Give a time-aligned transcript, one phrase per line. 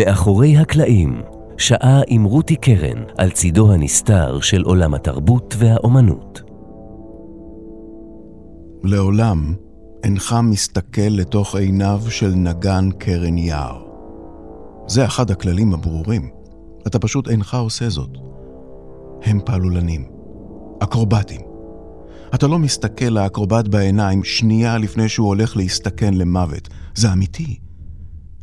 [0.00, 1.22] מאחורי הקלעים,
[1.58, 6.42] שעה עם רותי קרן על צידו הנסתר של עולם התרבות והאומנות.
[8.84, 9.54] לעולם
[10.04, 13.82] אינך מסתכל לתוך עיניו של נגן קרן יער.
[14.86, 16.30] זה אחד הכללים הברורים.
[16.86, 18.10] אתה פשוט אינך עושה זאת.
[19.22, 20.04] הם פעלולנים,
[20.82, 21.40] אקרובטים.
[22.34, 26.68] אתה לא מסתכל לאקרובט בעיניים שנייה לפני שהוא הולך להסתכן למוות.
[26.94, 27.69] זה אמיתי.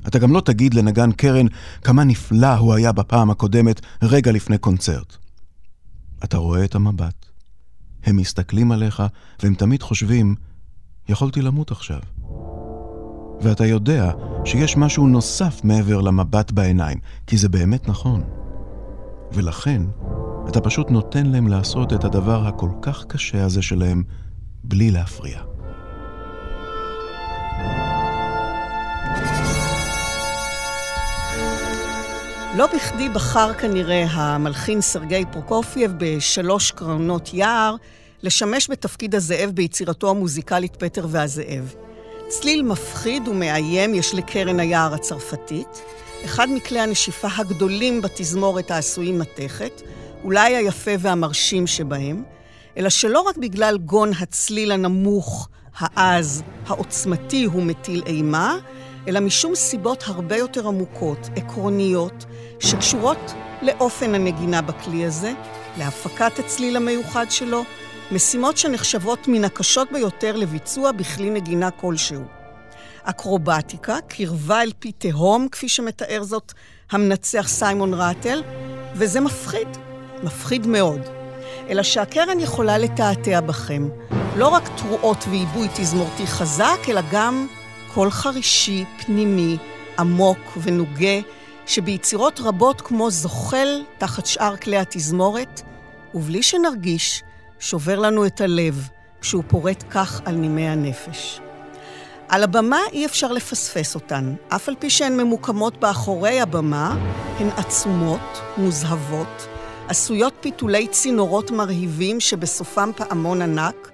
[0.08, 1.46] אתה גם לא תגיד לנגן קרן
[1.82, 5.18] כמה נפלא הוא היה בפעם הקודמת, רגע לפני קונצרט.
[6.24, 7.26] אתה רואה את המבט.
[8.04, 9.04] הם מסתכלים עליך,
[9.44, 10.36] והם תמיד חושבים,
[11.10, 12.00] יכולתי למות עכשיו.
[13.42, 14.12] ואתה יודע
[14.46, 18.24] שיש משהו נוסף מעבר למבט בעיניים, כי זה באמת נכון.
[19.32, 19.82] ולכן,
[20.50, 24.04] אתה פשוט נותן להם לעשות את הדבר הכל כך קשה הזה שלהם,
[24.64, 25.57] בלי להפריע.
[32.58, 37.76] לא בכדי בחר כנראה המלחין סרגי פרוקופייב בשלוש קרנות יער
[38.24, 41.74] לשמש בתפקיד הזאב ביצירתו המוזיקלית פטר והזאב.
[42.28, 45.82] צליל מפחיד ומאיים יש לקרן היער הצרפתית,
[46.26, 49.82] אחד מכלי הנשיפה הגדולים בתזמורת העשויים מתכת,
[50.24, 52.24] אולי היפה והמרשים שבהם,
[52.78, 58.58] אלא שלא רק בגלל גון הצליל הנמוך, העז, העוצמתי הוא מטיל אימה,
[59.08, 62.26] אלא משום סיבות הרבה יותר עמוקות, עקרוניות,
[62.60, 65.34] שקשורות לאופן הנגינה בכלי הזה,
[65.78, 67.64] להפקת הצליל המיוחד שלו,
[68.12, 72.24] משימות שנחשבות מן הקשות ביותר לביצוע בכלי נגינה כלשהו.
[73.04, 76.54] אקרובטיקה, קרבה אל פי תהום, כפי שמתאר זאת
[76.92, 78.44] המנצח סיימון ראטל,
[78.94, 79.68] וזה מפחיד,
[80.24, 81.02] מפחיד מאוד.
[81.70, 83.90] אלא שהקרן יכולה לתעתע בכם,
[84.36, 87.48] לא רק תרועות ועיבוי תזמורתי חזק, אלא גם
[87.98, 89.58] קול חרישי, פנימי,
[90.00, 91.20] עמוק ונוגה,
[91.66, 95.62] שביצירות רבות כמו זוחל תחת שאר כלי התזמורת,
[96.14, 97.24] ובלי שנרגיש,
[97.60, 98.90] שובר לנו את הלב
[99.22, 101.40] כשהוא פורט כך על נימי הנפש.
[102.30, 106.98] על הבמה אי אפשר לפספס אותן, אף על פי שהן ממוקמות באחורי הבמה,
[107.40, 109.48] הן עצומות, מוזהבות,
[109.88, 113.92] עשויות פיתולי צינורות מרהיבים שבסופם פעמון ענק,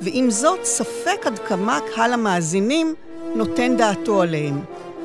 [0.00, 2.94] ועם זאת ספק עד כמה קהל המאזינים
[3.36, 4.60] נותן דעתו עליהם.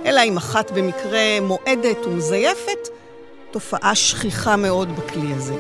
[0.06, 2.90] אלא אם אחת במקרה מועדת ומזייפת,
[3.52, 5.56] תופעה שכיחה מאוד בכלי הזה.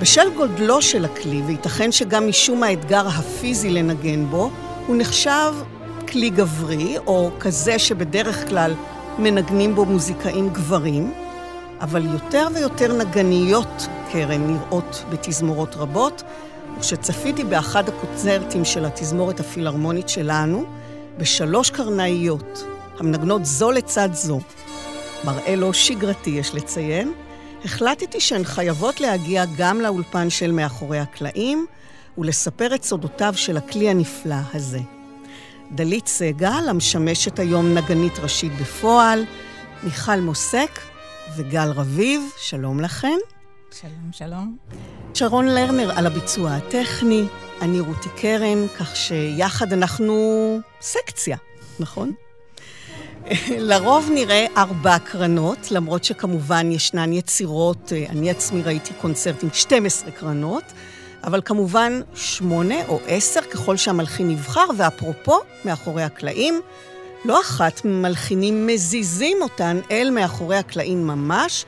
[0.00, 4.50] בשל גודלו של הכלי, וייתכן שגם משום האתגר הפיזי לנגן בו,
[4.86, 5.54] הוא נחשב
[6.08, 8.74] כלי גברי, או כזה שבדרך כלל
[9.18, 11.12] מנגנים בו מוזיקאים גברים,
[11.80, 16.22] אבל יותר ויותר נגניות קרן נראות בתזמורות רבות,
[16.78, 20.64] וכשצפיתי באחד הקונצרטים של התזמורת הפילהרמונית שלנו,
[21.20, 22.64] בשלוש קרנאיות,
[22.98, 24.40] המנגנות זו לצד זו,
[25.24, 27.12] מראה לא שגרתי, יש לציין,
[27.64, 31.66] החלטתי שהן חייבות להגיע גם לאולפן של מאחורי הקלעים
[32.18, 34.80] ולספר את סודותיו של הכלי הנפלא הזה.
[35.72, 39.24] דלית סגל, המשמשת היום נגנית ראשית בפועל,
[39.82, 40.80] מיכל מוסק
[41.36, 43.18] וגל רביב, שלום לכן.
[43.74, 44.56] שלום, שלום.
[45.14, 47.24] שרון לרנר על הביצוע הטכני,
[47.60, 50.14] אני רותי קרן, כך שיחד אנחנו
[50.80, 51.36] סקציה,
[51.80, 52.12] נכון?
[53.68, 60.10] לרוב נראה ארבע קרנות, למרות שכמובן ישנן יצירות, אה, אני עצמי ראיתי קונצרט עם 12
[60.10, 60.64] קרנות,
[61.24, 66.60] אבל כמובן שמונה או עשר ככל שהמלחין יבחר, ואפרופו, מאחורי הקלעים,
[67.24, 71.64] לא אחת מלחינים מזיזים אותן אל מאחורי הקלעים ממש,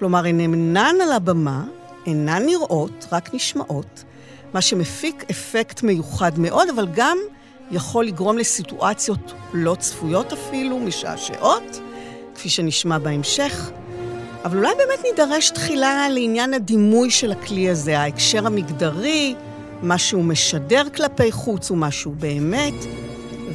[0.00, 1.64] כלומר הן אינן על הבמה,
[2.06, 4.04] אינן נראות, רק נשמעות,
[4.54, 7.18] מה שמפיק אפקט מיוחד מאוד, אבל גם
[7.70, 11.80] יכול לגרום לסיטואציות לא צפויות אפילו, משעשעות,
[12.34, 13.70] כפי שנשמע בהמשך.
[14.44, 19.34] אבל אולי באמת נידרש תחילה לעניין הדימוי של הכלי הזה, ההקשר המגדרי,
[19.82, 22.84] מה שהוא משדר כלפי חוץ ומה שהוא באמת.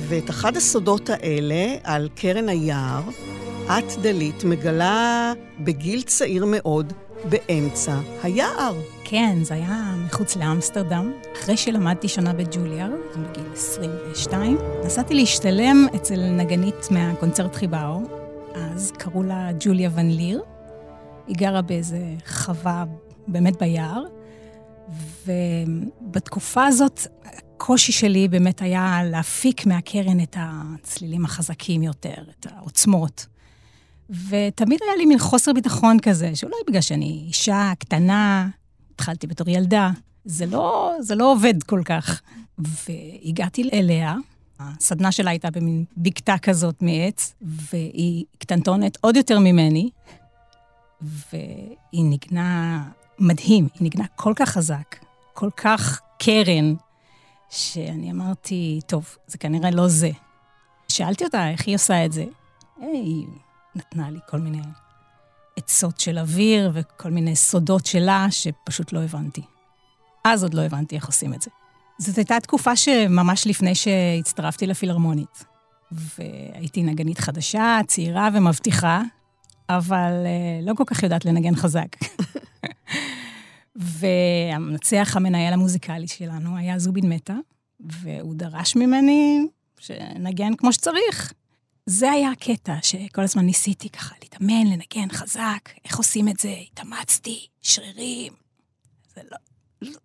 [0.07, 3.01] ואת אחד הסודות האלה, על קרן היער,
[3.65, 6.94] את, דלית, מגלה בגיל צעיר מאוד
[7.29, 8.75] באמצע היער.
[9.03, 11.12] כן, זה היה מחוץ לאמסטרדם.
[11.35, 18.01] אחרי שלמדתי שנה בג'וליארד, בגיל 22, נסעתי להשתלם אצל נגנית מהקונצרט חיבאו,
[18.56, 20.44] אז קראו לה ג'וליה ון ליר.
[21.27, 22.83] היא גרה באיזה חווה
[23.27, 24.03] באמת ביער,
[25.25, 33.34] ובתקופה הזאת הקושי שלי באמת היה להפיק מהקרן את הצלילים החזקים יותר, את העוצמות.
[34.10, 38.50] ותמיד היה לי מין חוסר ביטחון כזה, שאולי בגלל שאני אישה קטנה,
[38.94, 39.92] התחלתי בתור ילדה,
[40.25, 42.22] זה לא, זה לא עובד כל כך.
[42.57, 44.16] והגעתי אליה,
[44.60, 49.90] הסדנה שלה הייתה במין בקתה כזאת מעץ, והיא קטנטונת עוד יותר ממני,
[51.02, 52.84] והיא ניגנה
[53.19, 54.96] מדהים, היא ניגנה כל כך חזק,
[55.34, 56.75] כל כך קרן,
[57.50, 60.10] שאני אמרתי, טוב, זה כנראה לא זה.
[60.88, 62.25] שאלתי אותה איך היא עושה את זה.
[62.81, 63.25] היא
[63.75, 64.62] נתנה לי כל מיני
[65.57, 69.42] עצות של אוויר וכל מיני סודות שלה שפשוט לא הבנתי.
[70.24, 71.51] אז עוד לא הבנתי איך עושים את זה.
[71.98, 75.45] זאת הייתה תקופה שממש לפני שהצטרפתי לפילהרמונית.
[75.92, 79.01] והייתי נגנית חדשה, צעירה ומבטיחה,
[79.69, 81.88] אבל uh, לא כל כך יודעת לנגן חזק.
[83.75, 87.36] והמנצח המנהל המוזיקלי שלנו היה זובין מטה,
[87.80, 89.48] והוא דרש ממני
[89.80, 91.33] שנגן כמו שצריך.
[91.85, 97.47] זה היה הקטע שכל הזמן ניסיתי ככה להתאמן, לנגן חזק, איך עושים את זה, התאמצתי,
[97.61, 98.33] שרירים.
[99.15, 99.37] זה לא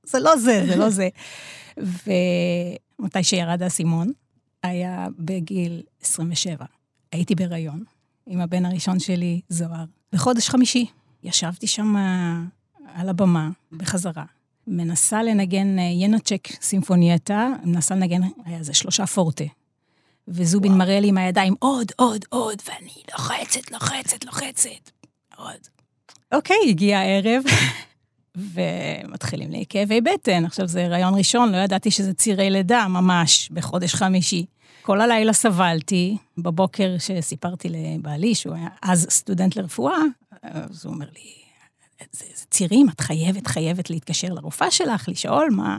[0.05, 1.09] זה, לא זה, זה לא זה.
[3.01, 4.13] ומתי שירד האסימון,
[4.63, 6.65] היה בגיל 27.
[7.13, 7.85] הייתי בהיריון
[8.27, 9.85] עם הבן הראשון שלי, זוהר.
[10.13, 10.87] בחודש חמישי
[11.23, 11.95] ישבתי שם
[12.95, 14.25] על הבמה, בחזרה,
[14.67, 19.45] מנסה לנגן אה, ינצ'ק סימפונייטה, מנסה לנגן, היה איזה שלושה פורטה.
[20.29, 24.91] וזובין מראה לי עם הידיים, עוד, עוד, עוד, ואני לוחצת, לוחצת, לוחצת,
[25.37, 25.69] עוד.
[26.33, 27.43] אוקיי, הגיע הערב,
[28.55, 30.45] ומתחילים לי כאבי בטן.
[30.45, 34.47] עכשיו, זה רעיון ראשון, לא ידעתי שזה צירי לידה ממש, בחודש חמישי.
[34.83, 39.99] כל הלילה סבלתי, בבוקר שסיפרתי לבעלי, שהוא היה אז סטודנט לרפואה,
[40.43, 41.33] אז הוא אומר לי,
[42.13, 45.79] זה, זה צירים, את חייבת, חייבת להתקשר לרופאה שלך, לשאול מה,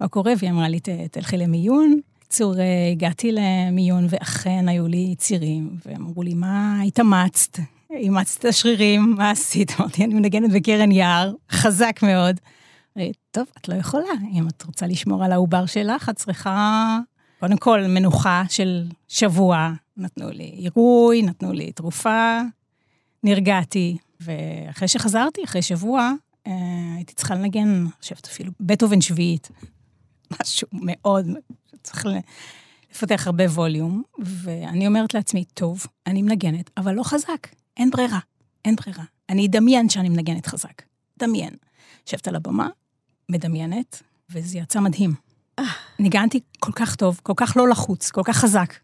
[0.00, 2.00] מה קורה, והיא אמרה לי, תלכי למיון.
[2.28, 7.58] בקיצור, אה, הגעתי למיון, ואכן היו לי צירים, והם אמרו לי, מה התאמצת?
[7.90, 9.72] אימצת את השרירים, מה עשית?
[9.80, 12.40] אמרתי, אני מנגנת בקרן יער, חזק מאוד.
[13.30, 16.98] טוב, את לא יכולה, אם את רוצה לשמור על העובר שלך, את צריכה,
[17.40, 19.72] קודם כל, מנוחה של שבוע.
[19.96, 22.40] נתנו לי עירוי, נתנו לי תרופה,
[23.24, 26.12] נרגעתי, ואחרי שחזרתי, אחרי שבוע,
[26.46, 26.52] אה,
[26.96, 29.48] הייתי צריכה לנגן, אני חושבת אפילו בטהובן שביעית,
[30.30, 31.26] משהו מאוד,
[31.82, 32.06] צריך
[32.90, 38.18] לפתח הרבה ווליום, ואני אומרת לעצמי, טוב, אני מנגנת, אבל לא חזק, אין ברירה,
[38.64, 39.04] אין ברירה.
[39.28, 40.82] אני אדמיין שאני מנגנת חזק,
[41.18, 41.54] דמיין.
[42.06, 42.68] יושבת על הבמה,
[43.28, 45.14] מדמיינת, וזה יצא מדהים.
[45.98, 48.74] ניגנתי כל כך טוב, כל כך לא לחוץ, כל כך חזק,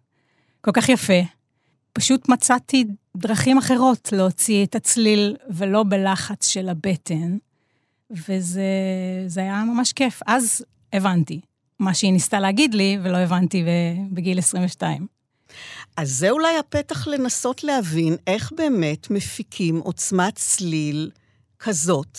[0.60, 1.20] כל כך יפה.
[1.92, 2.84] פשוט מצאתי
[3.16, 7.36] דרכים אחרות להוציא את הצליל, ולא בלחץ של הבטן,
[8.10, 10.20] וזה היה ממש כיף.
[10.26, 10.64] אז
[10.94, 11.40] הבנתי
[11.78, 13.64] מה שהיא ניסתה להגיד לי, ולא הבנתי
[14.12, 15.06] בגיל 22.
[15.96, 21.10] אז זה אולי הפתח לנסות להבין איך באמת מפיקים עוצמת צליל
[21.58, 22.18] כזאת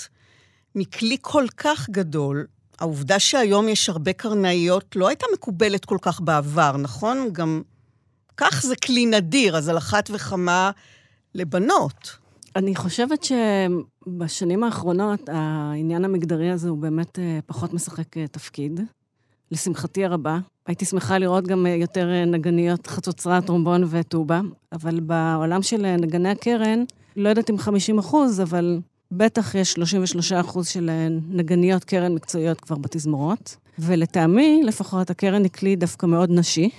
[0.75, 2.47] מכלי כל כך גדול.
[2.79, 7.29] העובדה שהיום יש הרבה קרנאיות לא הייתה מקובלת כל כך בעבר, נכון?
[7.31, 7.61] גם
[8.37, 10.71] כך זה כלי נדיר, אז על אחת וכמה
[11.35, 12.17] לבנות.
[12.55, 18.79] אני חושבת שבשנים האחרונות העניין המגדרי הזה הוא באמת אה, פחות משחק אה, תפקיד.
[19.51, 20.39] לשמחתי הרבה.
[20.67, 26.83] הייתי שמחה לראות גם אה, יותר נגניות חצוצרה, טרומבון וטובה, אבל בעולם של נגני הקרן,
[27.15, 28.79] לא יודעת אם 50 אחוז, אבל
[29.11, 30.89] בטח יש 33 אחוז של
[31.29, 33.55] נגניות קרן מקצועיות כבר בתזמורות.
[33.79, 36.69] ולטעמי, לפחות, הקרן היא כלי דווקא מאוד נשי.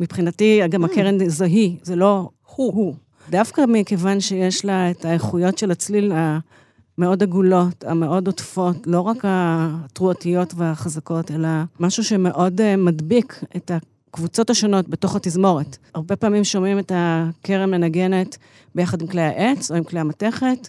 [0.00, 2.94] מבחינתי, גם הקרן זה היא, זה לא הוא-הוא.
[3.30, 10.54] דווקא מכיוון שיש לה את האיכויות של הצליל המאוד עגולות, המאוד עוטפות, לא רק התרועתיות
[10.56, 11.48] והחזקות, אלא
[11.80, 13.70] משהו שמאוד אה, מדביק את
[14.10, 15.76] הקבוצות השונות בתוך התזמורת.
[15.94, 18.36] הרבה פעמים שומעים את הכרם מנגנת
[18.74, 20.68] ביחד עם כלי העץ, או עם כלי המתכת,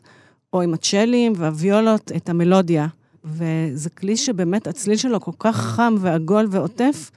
[0.54, 2.88] או עם הצ'לים והוויולות, את המלודיה.
[3.26, 7.12] וזה כלי שבאמת הצליל שלו כל כך חם ועגול ועוטף,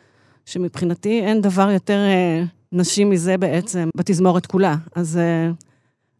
[0.46, 4.76] שמבחינתי אין דבר יותר אה, נשי מזה בעצם בתזמורת כולה.
[4.94, 5.50] אז אה,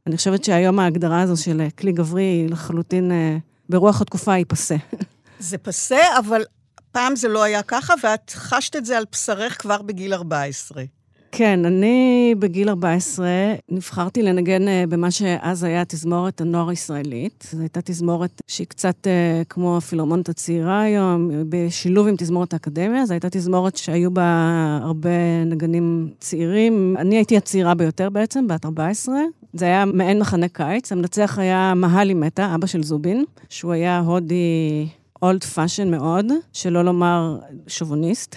[0.07, 3.37] אני חושבת שהיום ההגדרה הזו של אה, כלי גברי היא לחלוטין, אה,
[3.69, 4.77] ברוח התקופה היא פסה.
[5.39, 6.45] זה פסה, אבל
[6.93, 10.83] פעם זה לא היה ככה, ואת חשת את זה על בשרך כבר בגיל 14.
[11.33, 13.27] כן, אני בגיל 14
[13.69, 17.49] נבחרתי לנגן אה, במה שאז היה תזמורת הנוער הישראלית.
[17.53, 23.07] זו הייתה תזמורת שהיא קצת אה, כמו הפילהרמונית הצעירה היום, בשילוב עם תזמורת האקדמיה.
[23.07, 26.95] זו הייתה תזמורת שהיו בה הרבה נגנים צעירים.
[26.99, 29.15] אני הייתי הצעירה ביותר בעצם, בת 14.
[29.53, 30.93] זה היה מעין מחנה קיץ.
[30.93, 34.87] המנצח היה מהלי מהטה, אבא של זובין, שהוא היה הודי
[35.23, 38.37] old fashion מאוד, שלא לומר שוביניסט.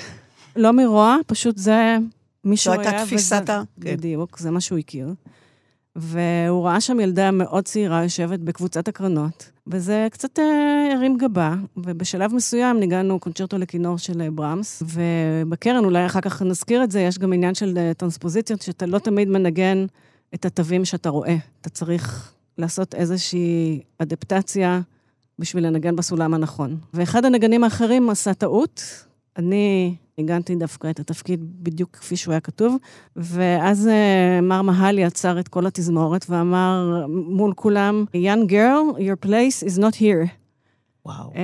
[0.55, 1.97] לא מרוע, פשוט זה
[2.43, 2.89] מישהו זו היה...
[2.89, 3.63] הייתה תפיסת ה...
[3.81, 3.95] כן.
[3.95, 5.13] בדיוק, זה מה שהוא הכיר.
[5.95, 12.33] והוא ראה שם ילדה מאוד צעירה יושבת בקבוצת הקרנות, וזה קצת אה, הרים גבה, ובשלב
[12.33, 17.19] מסוים ניגנו קונצ'רטו לכינור של אה, ברמס, ובקרן, אולי אחר כך נזכיר את זה, יש
[17.19, 19.85] גם עניין של אה, טרנספוזיציות, שאתה לא תמיד מנגן
[20.33, 21.35] את התווים שאתה רואה.
[21.61, 24.81] אתה צריך לעשות איזושהי אדפטציה
[25.39, 26.77] בשביל לנגן בסולם הנכון.
[26.93, 28.83] ואחד הנגנים האחרים עשה טעות.
[29.37, 32.77] אני ניגנתי דווקא את התפקיד בדיוק כפי שהוא היה כתוב,
[33.15, 39.67] ואז uh, מר מהלי עצר את כל התזמורת ואמר מול כולם, young girl, your place
[39.67, 40.27] is not here.
[41.05, 41.33] וואו.
[41.33, 41.37] Um,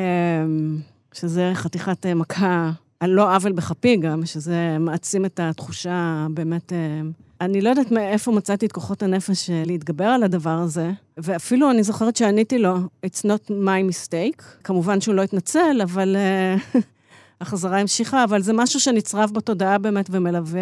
[1.13, 6.71] שזה חתיכת uh, מכה על לא עוול בכפי גם, שזה מעצים את התחושה באמת...
[6.71, 11.71] Uh, אני לא יודעת מאיפה מצאתי את כוחות הנפש אה, להתגבר על הדבר הזה, ואפילו
[11.71, 14.43] אני זוכרת שעניתי לו, It's not my mistake.
[14.63, 16.15] כמובן שהוא לא התנצל, אבל
[17.41, 20.61] החזרה המשיכה, אבל זה משהו שנצרב בתודעה באמת ומלווה...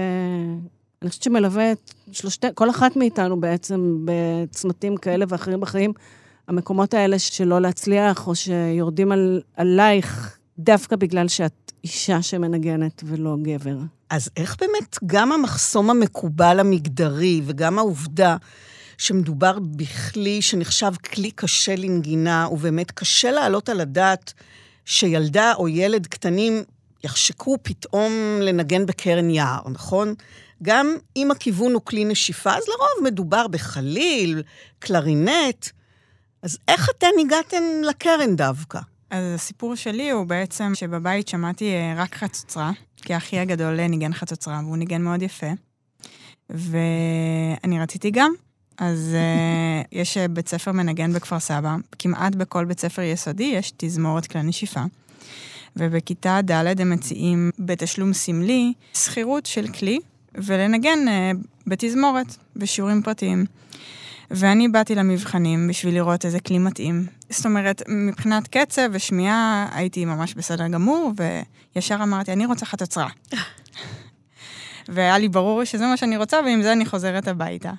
[1.01, 5.93] אני חושבת שמלווה את שלושתי, כל אחת מאיתנו בעצם בצמתים כאלה ואחרים בחיים,
[6.47, 13.77] המקומות האלה שלא להצליח, או שיורדים על, עלייך דווקא בגלל שאת אישה שמנגנת ולא גבר.
[14.09, 18.37] אז איך באמת גם המחסום המקובל המגדרי וגם העובדה
[18.97, 24.33] שמדובר בכלי שנחשב כלי קשה לנגינה, ובאמת קשה להעלות על הדעת
[24.85, 26.63] שילדה או ילד קטנים
[27.03, 28.11] יחשקו פתאום
[28.41, 30.13] לנגן בקרן יער, נכון?
[30.63, 34.43] גם אם הכיוון הוא כלי נשיפה, אז לרוב מדובר בחליל,
[34.79, 35.67] קלרינט.
[36.41, 38.79] אז איך אתן הגעתן לקרן דווקא?
[39.09, 44.13] אז הסיפור שלי הוא בעצם שבבית שמעתי אה, רק חצוצרה, כי אחי הגדול אה, ניגן
[44.13, 45.47] חצוצרה, והוא ניגן מאוד יפה.
[46.49, 48.33] ואני רציתי גם.
[48.77, 53.73] אז אה, יש אה, בית ספר מנגן בכפר סבא, כמעט בכל בית ספר יסודי יש
[53.77, 54.83] תזמורת כלי נשיפה.
[55.75, 59.99] ובכיתה ד' הם מציעים בתשלום סמלי שכירות של כלי,
[60.35, 61.31] ולנגן אה,
[61.67, 63.45] בתזמורת, בשיעורים פרטיים.
[64.31, 67.05] ואני באתי למבחנים בשביל לראות איזה כלי מתאים.
[67.29, 71.11] זאת אומרת, מבחינת קצב ושמיעה הייתי ממש בסדר גמור,
[71.75, 73.09] וישר אמרתי, אני רוצה חצוצרה.
[74.89, 77.71] והיה לי ברור שזה מה שאני רוצה, ועם זה אני חוזרת הביתה.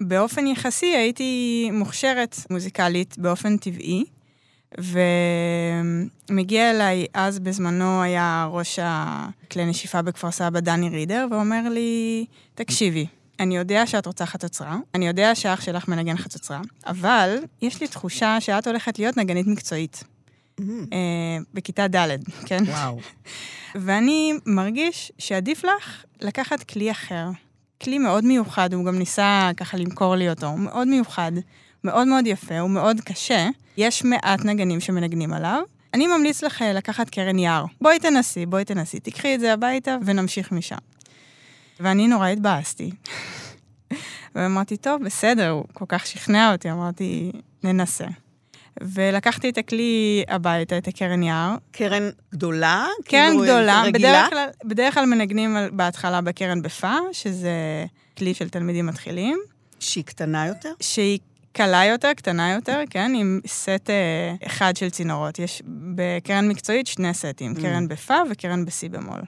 [0.00, 4.04] ובאופן יחסי הייתי מוכשרת מוזיקלית באופן טבעי,
[6.28, 13.06] ומגיע אליי, אז בזמנו היה ראש הכלי נשיפה בכפר סבא, דני רידר, ואומר לי, תקשיבי,
[13.40, 18.40] אני יודע שאת רוצה חצוצרה, אני יודע שאח שלך מנגן חצוצרה, אבל יש לי תחושה
[18.40, 20.04] שאת הולכת להיות נגנית מקצועית.
[20.92, 22.64] אה, בכיתה ד', כן?
[22.66, 22.98] וואו.
[23.84, 27.28] ואני מרגיש שעדיף לך לקחת כלי אחר.
[27.82, 31.32] כלי מאוד מיוחד, הוא גם ניסה ככה למכור לי אותו, הוא מאוד מיוחד,
[31.84, 33.48] מאוד מאוד יפה, הוא מאוד קשה.
[33.76, 35.62] יש מעט נגנים שמנגנים עליו.
[35.94, 37.64] אני ממליץ לך אה, לקחת קרן יער.
[37.80, 40.76] בואי תנסי, בואי תנסי, תיקחי את זה הביתה ונמשיך משם.
[41.80, 42.90] ואני נורא התבאסתי.
[44.34, 47.32] ואמרתי, טוב, בסדר, הוא כל כך שכנע אותי, אמרתי,
[47.64, 48.06] ננסה.
[48.82, 52.86] ולקחתי את הכלי הביתה, את הקרן יער, קרן גדולה?
[53.04, 54.08] קרן כאילו, גדולה, רגילה?
[54.12, 57.50] בדרך כלל, בדרך כלל מנגנים על- בהתחלה בקרן בפה, שזה
[58.18, 59.38] כלי של תלמידים מתחילים,
[59.80, 60.72] שהיא קטנה יותר?
[60.80, 61.18] שהיא
[61.52, 65.38] קלה יותר, קטנה יותר, כן, עם סט אה, אחד של צינורות.
[65.38, 65.62] יש
[65.94, 67.60] בקרן מקצועית שני סטים, Mm.
[67.60, 69.20] קרן בפה וקרן בסי במול.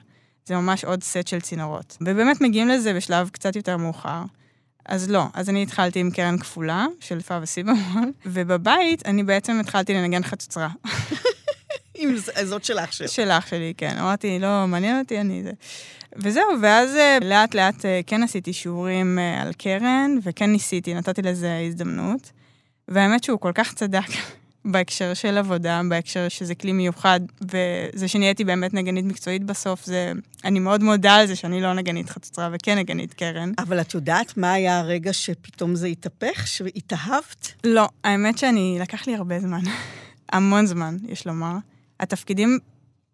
[0.45, 1.97] זה ממש עוד סט של צינורות.
[2.01, 4.21] ובאמת מגיעים לזה בשלב קצת יותר מאוחר.
[4.85, 9.59] אז לא, אז אני התחלתי עם קרן כפולה של פה וסי במול, ובבית אני בעצם
[9.59, 10.69] התחלתי לנגן חצוצרה.
[11.95, 13.09] עם זאת של אח שלך.
[13.09, 13.97] של אח שלי, כן.
[13.99, 15.51] אמרתי, לא, מעניין אותי, אני זה.
[16.15, 21.21] וזהו, ואז אה, לאט לאט אה, כן עשיתי שיעורים אה, על קרן, וכן ניסיתי, נתתי
[21.21, 22.31] לזה הזדמנות.
[22.87, 24.07] והאמת שהוא כל כך צדק
[24.65, 30.11] בהקשר של עבודה, בהקשר שזה כלי מיוחד, וזה שנהייתי באמת נגנית מקצועית בסוף, זה...
[30.45, 33.51] אני מאוד מודה על זה שאני לא נגנית חצוצרה וכן נגנית קרן.
[33.57, 37.51] אבל את יודעת מה היה הרגע שפתאום זה התהפך, שהתאהבת?
[37.63, 39.61] לא, האמת שאני, לקח לי הרבה זמן.
[40.31, 41.55] המון זמן, יש לומר.
[41.99, 42.59] התפקידים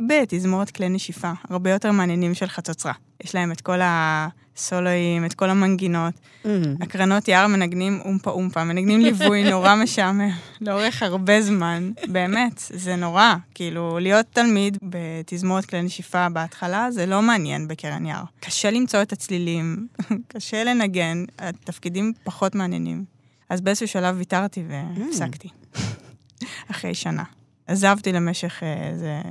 [0.02, 2.94] בתזמורת כלי נשיפה, הרבה יותר מעניינים של חצוצרה.
[3.24, 6.14] יש להם את כל הסולואים, את כל המנגינות.
[6.44, 6.48] Mm.
[6.82, 10.30] הקרנות יער מנגנים אומפה אומפה, מנגנים ליווי נורא משעמם,
[10.62, 11.92] לאורך הרבה זמן.
[12.08, 13.36] באמת, זה נורא.
[13.54, 18.24] כאילו, להיות תלמיד בתזמורת כלי נשיפה בהתחלה, זה לא מעניין בקרן יער.
[18.40, 19.88] קשה למצוא את הצלילים,
[20.34, 23.06] קשה לנגן, התפקידים פחות מעניינים.
[23.50, 25.50] אז באיזשהו שלב ויתרתי והפסקתי,
[26.72, 27.24] אחרי שנה.
[27.68, 29.22] עזבתי למשך אה, איזה,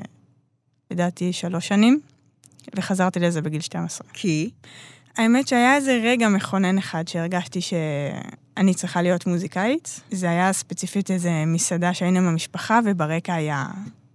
[0.91, 2.01] לדעתי, שלוש שנים,
[2.77, 4.09] וחזרתי לזה בגיל 12.
[4.13, 4.51] כי?
[5.17, 10.01] האמת שהיה איזה רגע מכונן אחד שהרגשתי שאני צריכה להיות מוזיקאית.
[10.11, 13.67] זה היה ספציפית איזה מסעדה שהיינו עם המשפחה, וברקע היה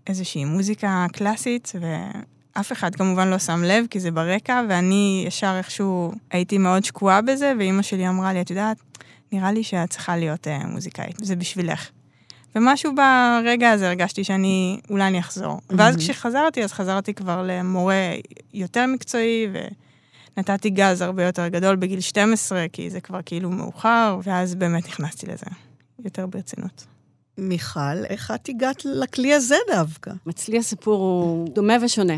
[0.08, 6.13] איזושהי מוזיקה קלאסית, ואף אחד כמובן לא שם לב, כי זה ברקע, ואני ישר איכשהו
[6.32, 8.78] הייתי מאוד שקועה בזה, ואימא שלי אמרה לי, את יודעת,
[9.32, 11.90] נראה לי שאת צריכה להיות uh, מוזיקאית, זה בשבילך.
[12.55, 15.58] ומשהו ברגע הזה הרגשתי שאני, אולי אני אחזור.
[15.58, 15.75] Mm-hmm.
[15.77, 18.12] ואז כשחזרתי, אז חזרתי כבר למורה
[18.53, 19.48] יותר מקצועי,
[20.38, 25.27] ונתתי גז הרבה יותר גדול בגיל 12, כי זה כבר כאילו מאוחר, ואז באמת נכנסתי
[25.27, 25.46] לזה,
[26.05, 26.86] יותר ברצינות.
[27.38, 30.12] מיכל, איך את הגעת לכלי הזה דווקא?
[30.29, 32.15] אצלי הסיפור הוא דומה ושונה.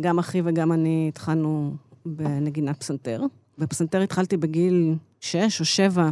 [0.00, 1.74] גם אחי וגם אני התחלנו
[2.06, 3.22] בנגינת פסנתר.
[3.58, 6.10] בפסנתר התחלתי בגיל 6 או 7,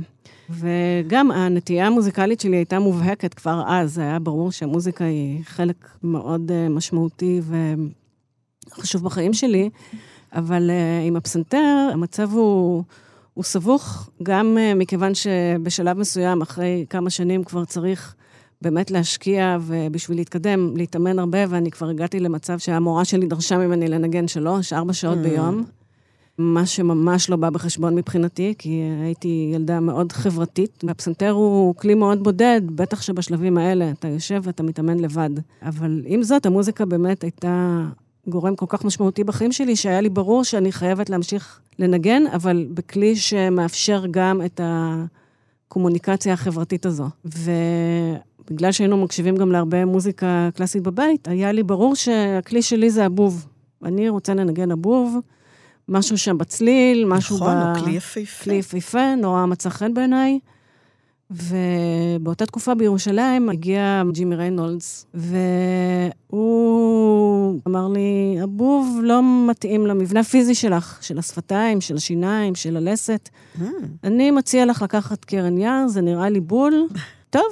[0.50, 6.72] וגם הנטייה המוזיקלית שלי הייתה מובהקת כבר אז, היה ברור שהמוזיקה היא חלק מאוד uh,
[6.72, 7.40] משמעותי
[8.70, 9.70] וחשוב בחיים שלי,
[10.32, 12.84] אבל uh, עם הפסנתר המצב הוא,
[13.34, 18.14] הוא סבוך, גם uh, מכיוון שבשלב מסוים, אחרי כמה שנים כבר צריך
[18.62, 24.28] באמת להשקיע, ובשביל להתקדם, להתאמן הרבה, ואני כבר הגעתי למצב שהמורה שלי דרשה ממני לנגן
[24.28, 25.28] שלוש, ארבע שעות mm.
[25.28, 25.64] ביום.
[26.38, 32.22] מה שממש לא בא בחשבון מבחינתי, כי הייתי ילדה מאוד חברתית, והפסנתר הוא כלי מאוד
[32.22, 35.30] בודד, בטח שבשלבים האלה אתה יושב ואתה מתאמן לבד.
[35.62, 37.84] אבל עם זאת, המוזיקה באמת הייתה
[38.26, 43.16] גורם כל כך משמעותי בחיים שלי, שהיה לי ברור שאני חייבת להמשיך לנגן, אבל בכלי
[43.16, 47.04] שמאפשר גם את הקומוניקציה החברתית הזו.
[47.24, 53.46] ובגלל שהיינו מקשיבים גם להרבה מוזיקה קלאסית בבית, היה לי ברור שהכלי שלי זה הבוב.
[53.84, 55.18] אני רוצה לנגן הבוב.
[55.88, 57.60] משהו שם בצליל, משהו נכון, ב...
[57.60, 58.44] נכון, הוא כלי יפהפה.
[58.44, 60.38] כלי יפהפה, נורא מצא חן בעיניי.
[61.30, 65.06] ובאותה תקופה בירושלים הגיע ג'ימי ריינולדס,
[66.30, 73.28] והוא אמר לי, הבוב לא מתאים למבנה הפיזי שלך, של השפתיים, של השיניים, של הלסת.
[73.58, 73.62] Mm.
[74.04, 76.86] אני מציע לך לקחת קרן יער, זה נראה לי בול.
[77.30, 77.42] טוב,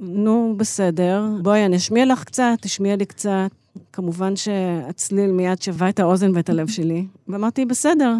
[0.00, 1.24] נו, בסדר.
[1.42, 3.50] בואי, אני אשמיע לך קצת, תשמיע לי קצת.
[3.92, 7.06] כמובן שהצליל מיד שווה את האוזן ואת הלב שלי.
[7.28, 8.14] ואמרתי, בסדר,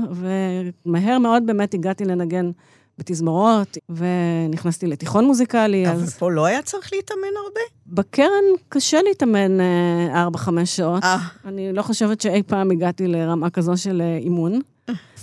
[0.86, 2.50] ומהר מאוד באמת הגעתי לנגן
[2.98, 6.16] בתזמורות, ונכנסתי לתיכון מוזיקלי, אבל אז...
[6.16, 7.60] פה לא היה צריך להתאמן הרבה?
[7.86, 11.04] בקרן קשה להתאמן אה, 4-5 שעות.
[11.04, 14.60] אה, אני לא חושבת שאי פעם הגעתי לרמה כזו של אה, אימון.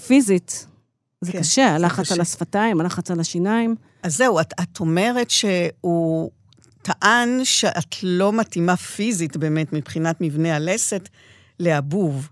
[0.07, 0.67] פיזית,
[1.21, 2.11] זה כן, קשה, הלחץ.
[2.11, 3.75] על השפתיים, הלחץ על השיניים.
[4.03, 6.31] אז זהו, את, את אומרת שהוא
[6.85, 11.09] טען שאת לא מתאימה פיזית באמת מבחינת מבנה הלסת
[11.59, 12.29] לאבוב.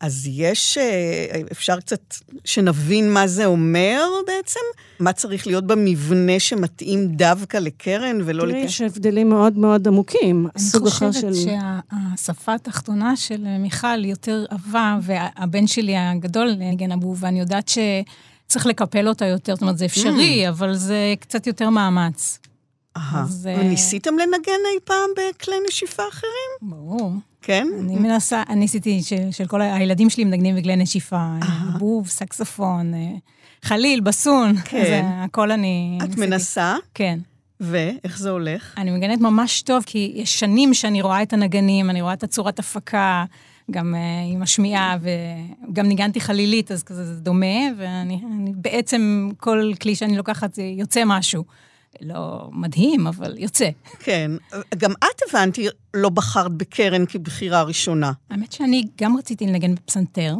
[0.00, 2.14] אז יש, אה, אפשר קצת
[2.44, 4.60] שנבין מה זה אומר בעצם?
[5.00, 8.64] מה צריך להיות במבנה שמתאים דווקא לקרן ולא תראי, לקרן?
[8.64, 10.46] יש הבדלים מאוד מאוד עמוקים.
[10.56, 11.50] אני סוג אחר חושבת של...
[12.14, 19.08] שהשפה התחתונה של מיכל יותר עבה, והבן שלי הגדול ניגן אבוב, ואני יודעת שצריך לקפל
[19.08, 22.38] אותה יותר, זאת אומרת, זה אפשרי, אבל זה קצת יותר מאמץ.
[22.96, 23.24] אהה.
[23.46, 26.70] אה, וניסיתם לנגן אי פעם בכלי נשיפה אחרים?
[26.70, 27.12] ברור.
[27.42, 27.68] כן?
[27.80, 31.78] אני מנסה, אני עשיתי של, כל הילדים שלי מנגנים בכלי נשיפה, אה.
[31.78, 33.00] בוב, סקסופון, אה,
[33.62, 34.84] חליל, בסון, כן.
[34.84, 36.18] זה הכל אני את.
[36.18, 37.18] מנסה, כן.
[37.60, 38.74] ואיך זה הולך?
[38.76, 42.58] אני מנגנת ממש טוב, כי יש שנים שאני רואה את הנגנים, אני רואה את הצורת
[42.58, 43.24] הפקה,
[43.70, 49.72] גם uh, עם השמיעה, וגם ניגנתי חלילית, אז כזה זה דומה, ואני אני, בעצם, כל
[49.82, 51.44] כלי שאני לוקחת, זה יוצא משהו.
[52.00, 53.68] לא מדהים, אבל יוצא.
[53.98, 54.30] כן.
[54.76, 58.12] גם את הבנתי, לא בחרת בקרן כבחירה ראשונה.
[58.30, 60.34] האמת שאני גם רציתי לנגן בפסנתר,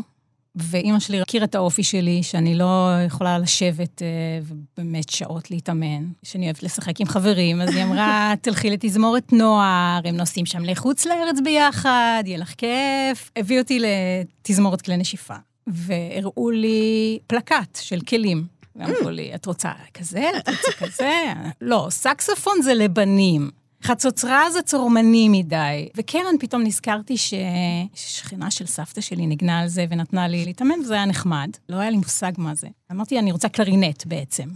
[0.57, 4.07] ואימא שלי הכיר את האופי שלי, שאני לא יכולה לשבת אה,
[4.43, 10.17] ובאמת שעות להתאמן, שאני אוהבת לשחק עם חברים, אז היא אמרה, תלכי לתזמורת נוער, הם
[10.17, 13.31] נוסעים שם לחוץ לארץ ביחד, יהיה לך כיף.
[13.37, 15.35] הביאו אותי לתזמורת כלי נשיפה,
[15.67, 18.47] והראו לי פלקט של כלים.
[18.77, 20.31] ואמרו לי, את רוצה כזה?
[20.39, 21.13] את רוצה כזה?
[21.61, 23.51] לא, סקסופון זה לבנים.
[23.83, 25.89] חצוצרה זה צורמני מדי.
[25.97, 31.07] וקרן, פתאום נזכרתי ששכנה של סבתא שלי ניגנה על זה ונתנה לי להתאמן, וזה היה
[31.07, 31.51] נחמד.
[31.69, 32.69] לא היה לי מושג מה זה.
[32.93, 34.49] אמרתי, אני רוצה קלרינט בעצם.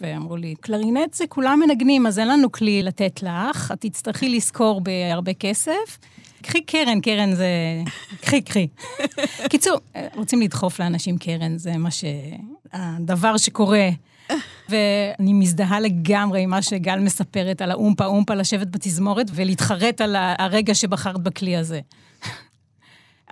[0.00, 4.80] ואמרו לי, קלרינט זה כולם מנגנים, אז אין לנו כלי לתת לך, את תצטרכי לשכור
[4.80, 5.98] בהרבה כסף.
[6.44, 7.48] קחי קרן, קרן זה...
[8.20, 8.66] קחי, קחי.
[9.50, 9.78] קיצור,
[10.14, 12.04] רוצים לדחוף לאנשים קרן, זה מה ש...
[12.72, 13.88] הדבר שקורה.
[14.68, 20.74] ואני מזדהה לגמרי עם מה שגל מספרת על האומפה אומפה לשבת בתזמורת ולהתחרט על הרגע
[20.74, 21.80] שבחרת בכלי הזה.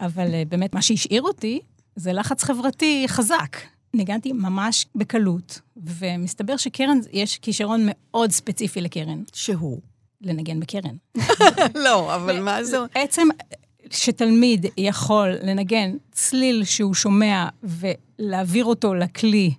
[0.00, 1.60] אבל אה, באמת, מה שהשאיר אותי
[1.96, 3.56] זה לחץ חברתי חזק.
[3.94, 9.22] ניגנתי ממש בקלות, ומסתבר שקרן, יש כישרון מאוד ספציפי לקרן.
[9.32, 9.80] שהוא?
[10.22, 10.96] לנגן בקרן.
[11.84, 12.78] לא, אבל מה זה?
[12.94, 13.28] עצם
[13.90, 19.54] שתלמיד יכול לנגן צליל שהוא שומע ולהעביר אותו לכלי,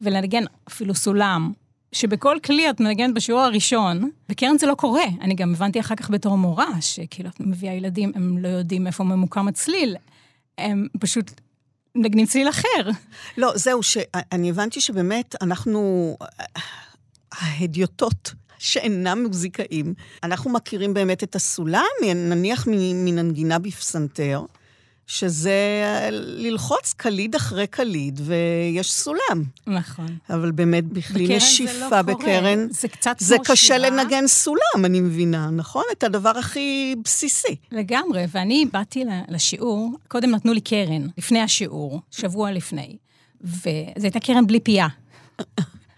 [0.00, 1.52] ולנגן אפילו סולם,
[1.92, 5.04] שבכל כלי את מנגנת בשיעור הראשון, בקרן זה לא קורה.
[5.20, 9.04] אני גם הבנתי אחר כך בתור מורה, שכאילו את מביאה ילדים, הם לא יודעים איפה
[9.04, 9.96] ממוקם הצליל,
[10.58, 11.30] הם פשוט
[11.94, 12.90] מנגנים צליל אחר.
[13.38, 16.16] לא, זהו, שאני הבנתי שבאמת אנחנו,
[17.32, 24.44] ההדיוטות שאינם מוזיקאים, אנחנו מכירים באמת את הסולם, נניח מנגינה בפסנתר.
[25.10, 25.58] שזה
[26.12, 29.44] ללחוץ קליד אחרי קליד, ויש סולם.
[29.66, 30.16] נכון.
[30.30, 33.78] אבל באמת, בכלי נשיפה לא בקרן, זה קצת זה קשה שירה.
[33.78, 35.84] לנגן סולם, אני מבינה, נכון?
[35.92, 37.56] את הדבר הכי בסיסי.
[37.72, 42.96] לגמרי, ואני באתי לשיעור, קודם נתנו לי קרן, לפני השיעור, שבוע לפני,
[43.40, 44.88] וזו הייתה קרן בלי פייה.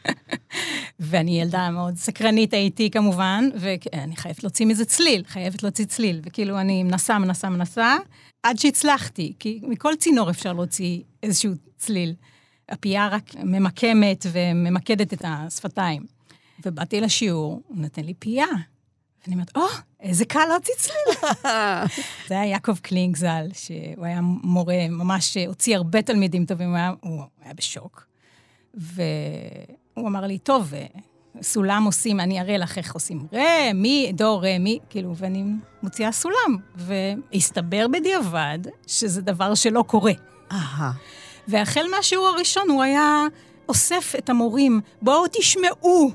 [1.00, 6.60] ואני ילדה מאוד סקרנית הייתי כמובן, ואני חייבת להוציא מזה צליל, חייבת להוציא צליל, וכאילו
[6.60, 7.96] אני מנסה, מנסה, מנסה,
[8.42, 12.14] עד שהצלחתי, כי מכל צינור אפשר להוציא איזשהו צליל.
[12.68, 16.02] הפייה רק ממקמת וממקדת את השפתיים.
[16.64, 18.46] ובאתי לשיעור, הוא נתן לי פייה.
[19.22, 21.30] ואני אומרת, או, oh, איזה קל להוציא צליל.
[22.28, 26.92] זה היה יעקב קלינג ז"ל, שהוא היה מורה, ממש הוציא הרבה תלמידים טובים, הוא היה,
[27.00, 28.06] הוא היה בשוק.
[30.00, 30.72] והוא אמר לי, טוב,
[31.42, 35.44] סולם עושים, אני אראה לך איך עושים רה, מי, דו, רה, מי, כאילו, ואני
[35.82, 36.56] מוציאה סולם.
[36.76, 40.12] והסתבר בדיעבד שזה דבר שלא קורה.
[40.52, 40.92] אהה.
[41.48, 43.26] והחל מהשיעור הראשון הוא היה
[43.68, 46.10] אוסף את המורים, בואו תשמעו,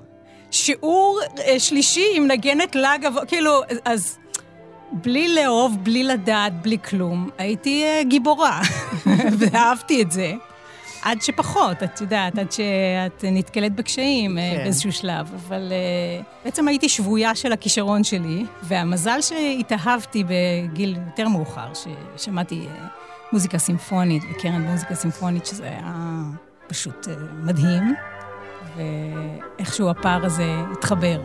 [0.51, 4.17] שיעור אה, שלישי עם נגנת גבוה, כאילו, אז
[4.91, 8.61] בלי לאהוב, בלי לדעת, בלי כלום, הייתי אה, גיבורה,
[9.39, 10.33] ואהבתי את זה.
[11.05, 14.63] עד שפחות, את יודעת, עד שאת נתקלת בקשיים אה, כן.
[14.63, 15.31] באיזשהו שלב.
[15.35, 21.67] אבל uh, בעצם הייתי שבויה של הכישרון שלי, והמזל שהתאהבתי בגיל יותר מאוחר,
[22.17, 22.81] ששמעתי uh,
[23.33, 25.93] מוזיקה סימפונית וקרן מוזיקה סימפונית, שזה היה
[26.67, 27.07] פשוט
[27.43, 27.95] מדהים,
[28.75, 31.21] ואיכשהו הפער הזה התחבר.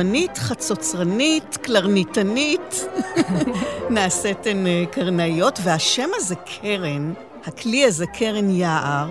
[0.00, 2.86] אבובנית, חצוצרנית, קלרניתנית,
[3.90, 7.12] נעשית הן אה, קרנאיות, והשם הזה קרן,
[7.46, 9.08] הכלי הזה קרן יער,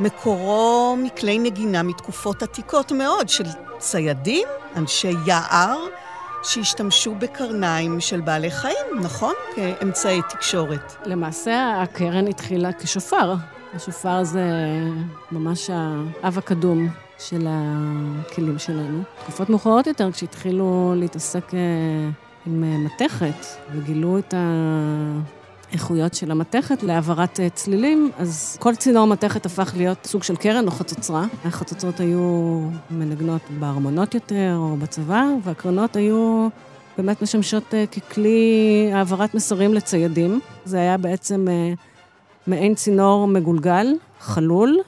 [0.00, 3.44] מקורו מכלי נגינה מתקופות עתיקות מאוד של
[3.78, 5.78] ציידים, אנשי יער,
[6.42, 9.34] שהשתמשו בקרניים של בעלי חיים, נכון?
[9.56, 10.94] כאמצעי תקשורת.
[11.04, 13.34] למעשה, הקרן התחילה כשופר.
[13.74, 14.42] השופר זה
[15.32, 15.70] ממש
[16.22, 16.88] האב הקדום
[17.20, 19.02] של הכלים שלנו.
[19.22, 21.58] תקופות מאוחרות יותר, כשהתחילו להתעסק אה,
[22.46, 24.34] עם אה, מתכת וגילו את
[25.70, 30.66] האיכויות של המתכת להעברת אה, צלילים, אז כל צינור מתכת הפך להיות סוג של קרן
[30.66, 31.26] או חצוצרה.
[31.44, 36.48] החצוצרות היו מנגנות בארמונות יותר או בצבא, והקרנות היו
[36.98, 40.40] באמת משמשות ככלי העברת מסרים לציידים.
[40.64, 41.46] זה היה בעצם
[42.46, 43.86] מעין צינור מגולגל,
[44.20, 44.78] חלול,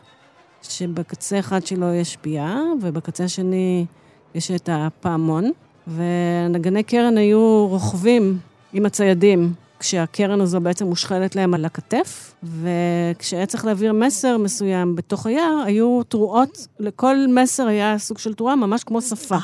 [0.63, 3.87] שבקצה אחד שלו יש פייה, ובקצה השני
[4.35, 5.51] יש את הפעמון.
[5.89, 8.39] ונגני קרן היו רוכבים
[8.73, 15.27] עם הציידים, כשהקרן הזו בעצם מושחלת להם על הכתף, וכשהיה צריך להעביר מסר מסוים בתוך
[15.27, 19.37] היער, היו תרועות, לכל מסר היה סוג של תרועה, ממש כמו שפה.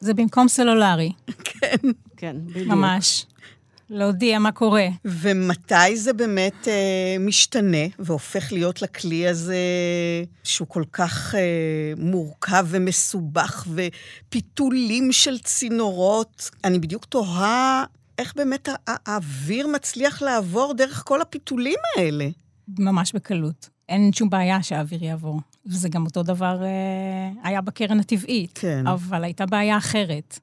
[0.00, 1.12] זה במקום סלולרי,
[2.16, 2.68] כן, בדיוק.
[2.68, 3.26] ממש.
[3.90, 4.86] להודיע מה קורה.
[5.04, 9.56] ומתי זה באמת אה, משתנה והופך להיות לכלי הזה
[10.44, 11.40] שהוא כל כך אה,
[11.96, 16.50] מורכב ומסובך ופיתולים של צינורות?
[16.64, 17.84] אני בדיוק תוהה
[18.18, 22.28] איך באמת האוויר מצליח לעבור דרך כל הפיתולים האלה.
[22.78, 23.68] ממש בקלות.
[23.88, 25.40] אין שום בעיה שהאוויר יעבור.
[25.66, 28.58] וזה גם אותו דבר אה, היה בקרן הטבעית.
[28.58, 28.86] כן.
[28.86, 30.38] אבל הייתה בעיה אחרת.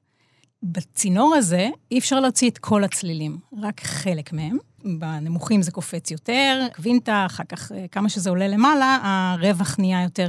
[0.64, 4.56] בצינור הזה אי אפשר להוציא את כל הצלילים, רק חלק מהם.
[4.84, 10.28] בנמוכים זה קופץ יותר, קווינטה, אחר כך אה, כמה שזה עולה למעלה, הרווח נהיה יותר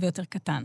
[0.00, 0.64] ויותר קטן.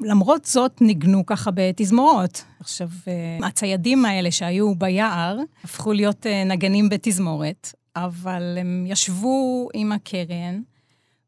[0.00, 2.44] ולמרות זאת ניגנו ככה בתזמורות.
[2.60, 9.92] עכשיו, אה, הציידים האלה שהיו ביער הפכו להיות אה, נגנים בתזמורת, אבל הם ישבו עם
[9.92, 10.60] הקרן,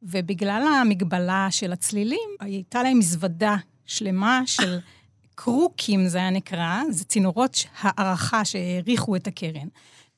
[0.02, 4.78] ובגלל המגבלה של הצלילים, הייתה להם מזוודה שלמה של
[5.42, 9.68] קרוקים, זה היה נקרא, זה צינורות הערכה שהעריכו את הקרן.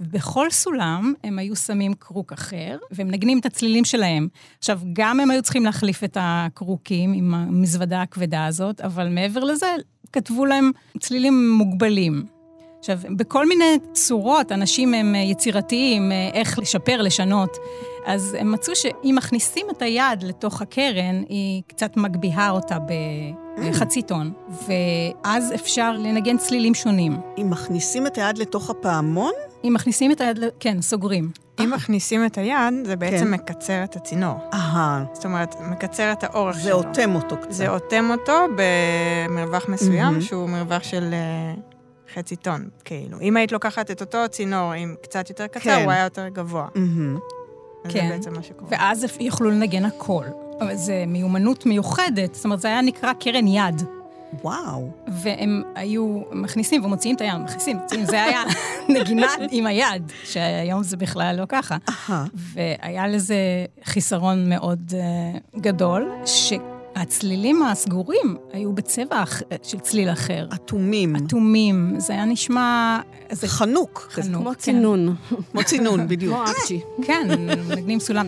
[0.00, 4.28] ובכל סולם הם היו שמים קרוק אחר, והם מנגנים את הצלילים שלהם.
[4.58, 9.66] עכשיו, גם הם היו צריכים להחליף את הקרוקים עם המזוודה הכבדה הזאת, אבל מעבר לזה,
[10.12, 12.26] כתבו להם צלילים מוגבלים.
[12.82, 17.56] עכשיו, בכל מיני צורות, אנשים הם יצירתיים, איך לשפר, לשנות.
[18.06, 22.78] אז הם מצאו שאם מכניסים את היד לתוך הקרן, היא קצת מגביהה אותה
[23.56, 27.20] בחצי טון, ואז אפשר לנגן צלילים שונים.
[27.38, 29.32] אם מכניסים את היד לתוך הפעמון,
[29.64, 31.30] אם מכניסים את היד, כן, סוגרים.
[31.60, 33.30] אם מכניסים את היד, זה בעצם כן.
[33.30, 34.38] מקצר את הצינור.
[34.54, 36.72] אהה, זאת אומרת, מקצר את האורך זה שלו.
[36.72, 37.52] אוטם אותו קצת.
[37.52, 40.20] זה אוטם אותו במרווח מסוים, מהמם.
[40.20, 41.54] שהוא מרווח של אה,
[42.14, 43.20] חצי טון, כאילו.
[43.20, 45.82] אם היית לוקחת את אותו צינור עם קצת יותר קצר, כן.
[45.84, 46.68] הוא היה יותר גבוה.
[47.84, 48.08] אז כן.
[48.08, 48.68] זה בעצם מה שקורה.
[48.70, 50.24] ואז יוכלו לנגן הכל.
[50.60, 53.82] אבל זו מיומנות מיוחדת, זאת אומרת, זה היה נקרא קרן יד.
[54.42, 54.90] וואו.
[55.22, 58.42] והם היו מכניסים ומוציאים את היד, מכניסים, מוציאים, זה היה
[59.00, 61.76] נגינה עם היד, שהיום זה בכלל לא ככה.
[61.88, 62.24] אהה.
[62.34, 63.36] והיה לזה
[63.84, 66.10] חיסרון מאוד uh, גדול,
[66.98, 70.46] שהצלילים הסגורים היו בצבע אח- של צליל אחר.
[70.54, 71.16] אטומים.
[71.16, 72.98] אטומים, זה היה נשמע...
[73.30, 74.08] זה חנוק.
[74.10, 74.54] חנוק, כמו כן.
[74.58, 75.14] צינון,
[75.52, 76.34] כמו צינון, בדיוק.
[76.34, 76.80] כמו אקצ'י.
[77.02, 77.26] כן,
[77.68, 78.26] מנגנים סולם,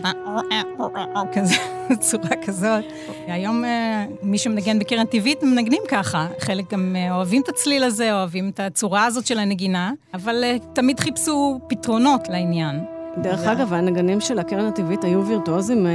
[1.33, 1.55] כזה,
[1.99, 2.83] צורה כזאת.
[3.27, 6.27] היום אה, מי שמנגן בקרן טבעית מנגנים ככה.
[6.39, 10.57] חלק גם אה, אוהבים את הצליל הזה, אוהבים את הצורה הזאת של הנגינה, אבל אה,
[10.73, 12.79] תמיד חיפשו פתרונות לעניין.
[13.21, 15.91] דרך אגב, הנגנים של הקרן הטבעית היו וירטואוזים אה,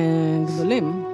[0.54, 1.04] גדולים.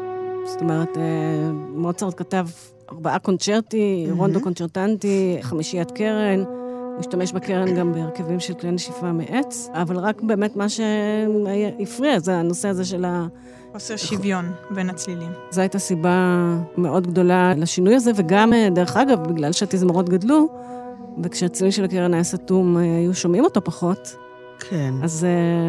[0.46, 2.46] זאת אומרת, אה, מוצרט כתב
[2.92, 6.44] ארבעה קונצ'רטי, רונדו קונצ'רטנטי, חמישיית קרן.
[6.96, 12.36] הוא השתמש בקרן גם בהרכבים של כלי נשיפה מעץ, אבל רק באמת מה שהפריע זה
[12.36, 13.26] הנושא הזה של ה...
[13.72, 15.30] חוסר שוויון בין הצלילים.
[15.50, 20.48] זו הייתה סיבה מאוד גדולה לשינוי הזה, וגם, אה, דרך אגב, בגלל שהתזמורות גדלו,
[21.22, 24.16] וכשהצליל של הקרן היה סתום, אה, היו שומעים אותו פחות,
[24.60, 24.94] כן.
[25.02, 25.26] אז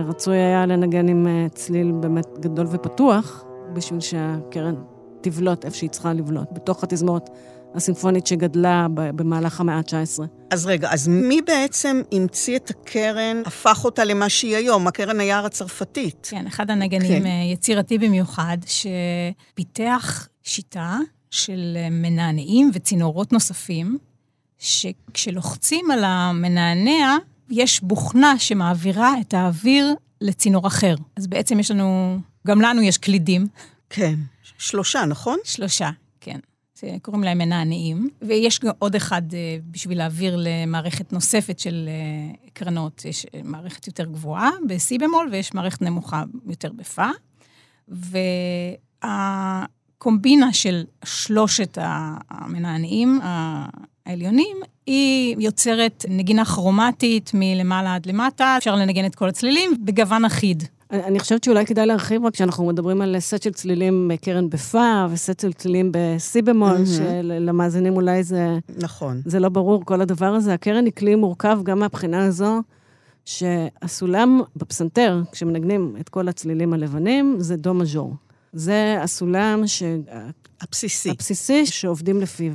[0.08, 3.44] רצוי היה לנגן עם צליל באמת גדול ופתוח,
[3.78, 4.76] בשביל שהקרן
[5.22, 7.30] תבלוט איפה שהיא צריכה לבלוט, בתוך התזמורת
[7.76, 10.24] הסימפונית שגדלה במהלך המאה ה-19.
[10.52, 15.46] אז רגע, אז מי בעצם המציא את הקרן, הפך אותה למה שהיא היום, הקרן היער
[15.46, 16.28] הצרפתית?
[16.32, 17.26] כן, אחד הנגנים כן.
[17.26, 20.98] אה, יצירתי במיוחד, שפיתח שיטה
[21.32, 23.98] של אה, מנענעים וצינורות נוספים,
[24.58, 27.18] שכשלוחצים על המנענע,
[27.50, 30.96] יש בוכנה שמעבירה את האוויר לצינור אחר.
[31.16, 33.48] אז בעצם יש לנו, גם לנו יש קלידים,
[33.90, 34.16] כן.
[34.58, 35.38] שלושה, נכון?
[35.44, 35.90] שלושה,
[36.22, 36.40] כן.
[36.80, 42.50] זה, קוראים להם מנענעים, ויש גם עוד אחד אה, בשביל להעביר למערכת נוספת של אה,
[42.54, 43.06] קרנות.
[43.06, 47.10] יש אה, מערכת יותר גבוהה ב-C במול, ויש מערכת נמוכה יותר בפא.
[49.04, 51.78] והקומבינה של שלושת
[52.30, 53.20] המנענעים
[54.06, 60.64] העליונים, היא יוצרת נגינה כרומטית מלמעלה עד למטה, אפשר לנגן את כל הצלילים בגוון אחיד.
[60.92, 64.50] אני אני חושבת שאולי כדאי להרחיב רק כשאנחנו מדברים על סט של צלילים אה, קרן
[64.50, 66.86] בפא, וסט של צלילים ב-C במול, מהמם.
[66.86, 68.58] שלמאזינים אולי זה...
[68.78, 69.22] נכון.
[69.26, 70.54] זה לא ברור, כל הדבר הזה.
[70.54, 72.62] הקרן היא כלי מורכב גם מהבחינה הזו,
[73.26, 78.14] שהסולם בפסנתר, כשמנגנים את כל הצלילים הלבנים, זה דו מז'ור.
[78.54, 79.84] זה הסולם ש...
[80.62, 81.10] הבסיסי.
[81.10, 82.54] הבסיסי שעובדים לפיו.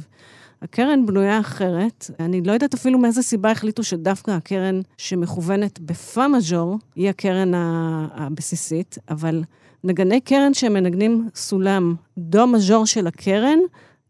[0.62, 2.10] הקרן בנויה אחרת.
[2.20, 7.52] אני לא יודעת אפילו מאיזה סיבה החליטו שדווקא הקרן שמכוונת בפה מז'ור היא הקרן
[8.14, 9.42] הבסיסית, אבל
[9.84, 13.58] נגני קרן שמנגנים סולם דו מז'ור של הקרן,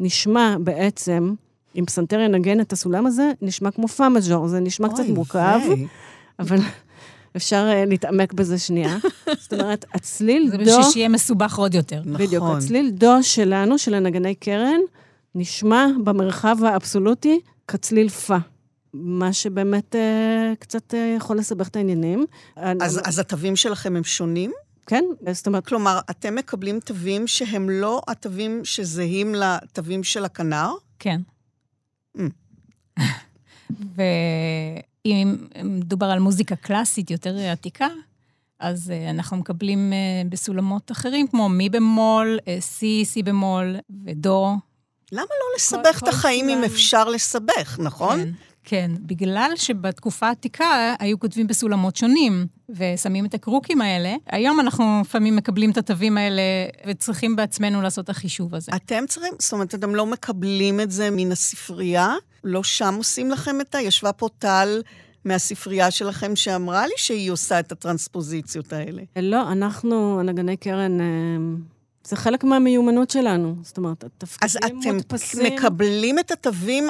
[0.00, 1.34] נשמע בעצם,
[1.78, 5.60] אם פסנתר ינגן את הסולם הזה, נשמע כמו פה מז'ור, זה נשמע קצת מורכב,
[6.38, 6.58] אבל
[7.36, 8.98] אפשר uh, להתעמק בזה שנייה.
[9.42, 10.50] זאת אומרת, הצליל דו...
[10.50, 12.02] זה בשביל שיהיה מסובך עוד יותר.
[12.06, 12.56] בדיוק, נכון.
[12.56, 14.80] הצליל דו שלנו, של הנגני קרן,
[15.34, 18.36] נשמע במרחב האבסולוטי כצליל פה.
[18.94, 22.26] מה שבאמת uh, קצת uh, יכול לסבך את העניינים.
[22.56, 24.52] אז, אז התווים שלכם הם שונים?
[24.86, 25.66] כן, זאת אומרת...
[25.66, 30.72] כלומר, אתם מקבלים תווים שהם לא התווים שזהים לתווים של הכנר?
[30.98, 31.20] כן.
[32.16, 32.20] Mm.
[33.96, 37.88] ואם מדובר על מוזיקה קלאסית יותר עתיקה,
[38.58, 39.92] אז אנחנו מקבלים
[40.28, 44.56] בסולמות אחרים, כמו מי במול, סי, סי במול ודו.
[45.12, 48.20] למה לא לסבך כל, את החיים אם אפשר לסבך, נכון?
[48.20, 48.30] כן.
[48.64, 54.14] כן, בגלל שבתקופה העתיקה היו כותבים בסולמות שונים, ושמים את הקרוקים האלה.
[54.26, 56.42] היום אנחנו לפעמים מקבלים את התווים האלה,
[56.86, 58.72] וצריכים בעצמנו לעשות את החישוב הזה.
[58.76, 62.14] אתם צריכים, זאת אומרת, אתם לא מקבלים את זה מן הספרייה?
[62.44, 63.82] לא שם עושים לכם את ה...
[63.82, 64.82] ישבה פה טל
[65.24, 69.02] מהספרייה שלכם שאמרה לי שהיא עושה את הטרנספוזיציות האלה.
[69.16, 70.98] לא, אנחנו, הנגני קרן...
[72.04, 73.56] זה חלק מהמיומנות שלנו.
[73.62, 75.40] זאת אומרת, התפקידים מודפסים...
[75.40, 76.88] אז אתם מקבלים את התווים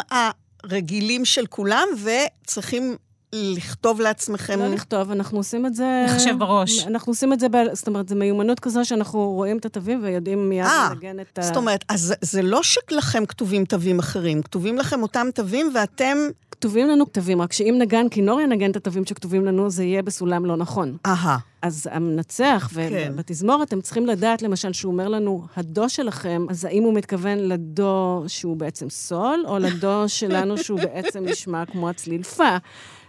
[0.64, 2.96] רגילים של כולם, וצריכים
[3.32, 4.58] לכתוב לעצמכם...
[4.58, 6.04] לא לכתוב, אנחנו עושים את זה...
[6.08, 6.86] לחשב בראש.
[6.86, 7.56] אנחנו עושים את זה, ב...
[7.72, 11.42] זאת אומרת, זו מיומנות כזו שאנחנו רואים את התווים ויודעים מיד לנגן את ה...
[11.42, 16.16] זאת אומרת, אז זה לא שלכם כתובים תווים אחרים, כתובים לכם אותם תווים ואתם...
[16.62, 20.46] כתובים לנו תווים, רק שאם נגן כינור ינגן את התווים שכתובים לנו, זה יהיה בסולם
[20.46, 20.96] לא נכון.
[21.06, 21.38] אהה.
[21.62, 23.12] אז המנצח, כן.
[23.14, 28.24] ובתזמורת הם צריכים לדעת, למשל, שהוא אומר לנו, הדו שלכם, אז האם הוא מתכוון לדו
[28.26, 32.56] שהוא בעצם סול, או לדו שלנו שהוא בעצם נשמע כמו הצליל פה?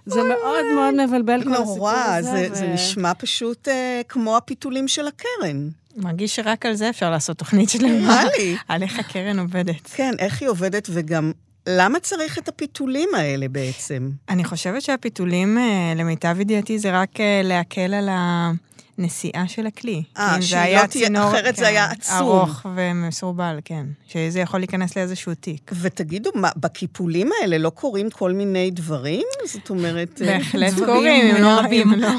[0.05, 2.31] זה מאוד מאוד מבלבל כל הסיפור הזה.
[2.31, 2.55] נורא, זה, ו...
[2.55, 5.69] זה נשמע פשוט אה, כמו הפיתולים של הקרן.
[5.97, 7.89] מרגיש שרק על זה אפשר לעשות תוכנית שלמה.
[7.89, 8.55] נראה לי.
[8.67, 9.87] על איך הקרן עובדת.
[9.93, 11.31] כן, איך היא עובדת, וגם
[11.67, 14.09] למה צריך את הפיתולים האלה בעצם?
[14.29, 18.51] אני חושבת שהפיתולים, אה, למיטב ידיעתי, זה רק אה, להקל על ה...
[18.97, 20.03] נסיעה של הכלי.
[20.17, 22.15] אה, שהיא לא תהיה, צינור, אחרת כן, זה היה עצום.
[22.17, 23.85] ארוך ומסורבל, כן.
[24.07, 25.71] שזה יכול להיכנס לאיזשהו תיק.
[25.81, 29.23] ותגידו, מה, בקיפולים האלה לא קורים כל מיני דברים?
[29.45, 30.21] זאת אומרת...
[30.21, 32.09] אה, בהחלט קורים, אם לא, אם לא,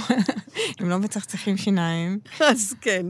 [0.83, 2.19] אם לא מצחצחים שיניים.
[2.41, 3.07] אז כן.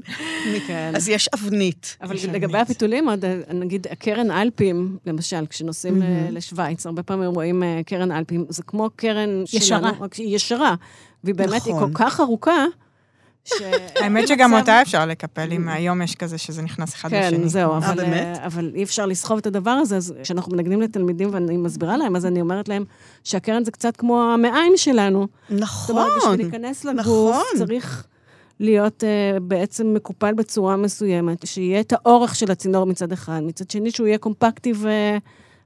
[0.66, 0.92] כן.
[0.96, 1.96] אז יש אבנית.
[2.02, 3.24] אבל לגבי הפיתולים, עוד,
[3.54, 9.28] נגיד, הקרן אלפים, למשל, כשנוסעים לשוויץ, הרבה פעמים רואים אה, קרן אלפים, זה כמו קרן
[9.46, 10.74] שלנו, רק שהיא ישרה.
[11.24, 12.64] והיא באמת, היא כל כך ארוכה,
[13.96, 17.38] האמת שגם אותה אפשר לקפל, אם היום יש כזה שזה נכנס אחד לשני.
[17.38, 17.72] כן, זהו,
[18.44, 22.26] אבל אי אפשר לסחוב את הדבר הזה, אז כשאנחנו מנגנים לתלמידים ואני מסבירה להם, אז
[22.26, 22.84] אני אומרת להם
[23.24, 25.26] שהקרן זה קצת כמו המעיים שלנו.
[25.50, 28.06] נכון, זאת אומרת, בשביל להיכנס לגוף, צריך...
[28.60, 33.90] להיות uh, בעצם מקופל בצורה מסוימת, שיהיה את האורך של הצינור מצד אחד, מצד שני
[33.90, 34.88] שהוא יהיה קומפקטי ו...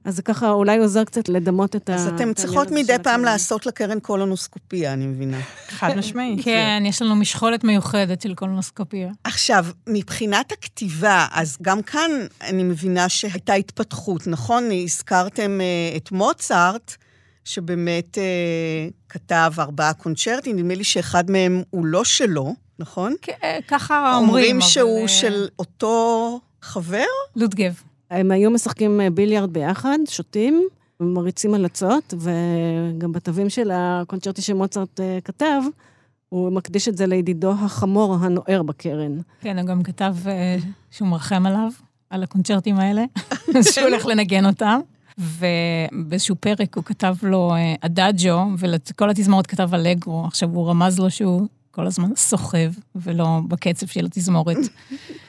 [0.03, 1.95] אז זה ככה אולי עוזר קצת לדמות את ה...
[1.95, 5.39] אז אתם צריכות מדי פעם לעשות לקרן קולונוסקופיה, אני מבינה.
[5.67, 6.43] חד משמעית.
[6.45, 9.09] כן, יש לנו משחולת מיוחדת של קולונוסקופיה.
[9.23, 14.63] עכשיו, מבחינת הכתיבה, אז גם כאן אני מבינה שהייתה התפתחות, נכון?
[14.83, 16.95] הזכרתם uh, את מוצרט,
[17.43, 23.15] שבאמת uh, כתב ארבעה קונצ'רטים, נדמה לי שאחד מהם הוא לא שלו, נכון?
[23.21, 27.05] כן, ככה אומרים, אומרים שהוא של אותו חבר?
[27.35, 27.73] לודגב.
[28.11, 30.63] הם היו משחקים אה, ביליארד ביחד, שותים,
[30.99, 35.61] מריצים הלצות, וגם בתווים של הקונצ'רטי שמוצרט אה, כתב,
[36.29, 39.19] הוא מקדיש את זה לידידו החמור הנוער בקרן.
[39.41, 40.57] כן, הוא גם כתב אה,
[40.91, 41.71] שהוא מרחם עליו,
[42.09, 43.03] על הקונצ'רטים האלה,
[43.71, 44.79] שהוא הולך לנגן אותם.
[45.17, 50.25] ובאיזשהו פרק הוא כתב לו אדאג'ו, ולכל התזמורת כתב אלגרו.
[50.25, 51.47] עכשיו, הוא רמז לו שהוא
[51.79, 54.57] כל הזמן סוחב, ולא בקצב של התזמורת.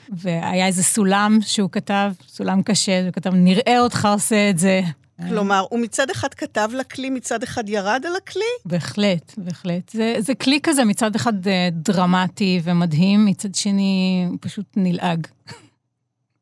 [0.09, 4.81] והיה איזה סולם שהוא כתב, סולם קשה, הוא כתב, נראה אותך עושה את זה.
[5.29, 8.43] כלומר, הוא מצד אחד כתב לכלי, מצד אחד ירד על הכלי?
[8.65, 9.89] בהחלט, בהחלט.
[9.89, 15.27] זה, זה כלי כזה מצד אחד אה, דרמטי ומדהים, מצד שני פשוט נלעג.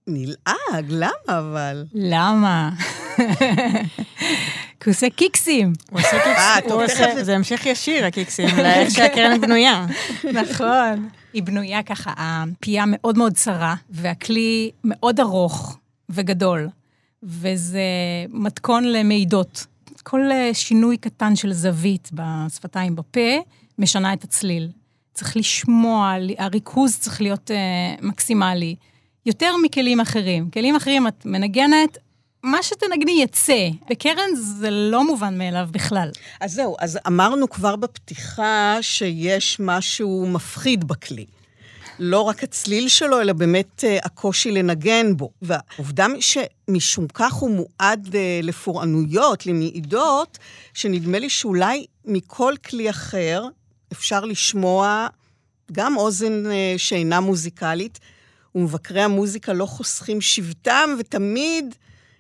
[0.07, 0.85] נלעג?
[0.89, 1.85] למה אבל?
[1.93, 2.69] למה?
[4.79, 5.73] כי הוא עושה קיקסים.
[5.91, 9.85] הוא עושה קיקסים, זה המשך ישיר, הקיקסים, לאיך שהקרן בנויה.
[10.33, 11.09] נכון.
[11.33, 15.77] היא בנויה ככה, הפייה מאוד מאוד צרה, והכלי מאוד ארוך
[16.09, 16.69] וגדול,
[17.23, 17.81] וזה
[18.29, 19.65] מתכון למידות.
[20.03, 20.21] כל
[20.53, 23.37] שינוי קטן של זווית בשפתיים בפה,
[23.79, 24.69] משנה את הצליל.
[25.13, 28.75] צריך לשמוע, הריכוז צריך להיות uh, מקסימלי.
[29.25, 30.49] יותר מכלים אחרים.
[30.49, 31.97] כלים אחרים את מנגנת,
[32.43, 33.69] מה שתנגני יצא.
[33.89, 36.09] בקרן זה לא מובן מאליו בכלל.
[36.41, 41.25] אז זהו, אז אמרנו כבר בפתיחה שיש משהו מפחיד בכלי.
[41.99, 45.31] לא רק הצליל שלו, אלא באמת uh, הקושי לנגן בו.
[45.41, 50.37] והעובדה שמשום כך הוא מועד uh, לפורענויות, למעידות,
[50.73, 53.45] שנדמה לי שאולי מכל כלי אחר
[53.91, 55.07] אפשר לשמוע
[55.71, 57.99] גם אוזן uh, שאינה מוזיקלית,
[58.55, 61.75] ומבקרי המוזיקה לא חוסכים שבטם, ותמיד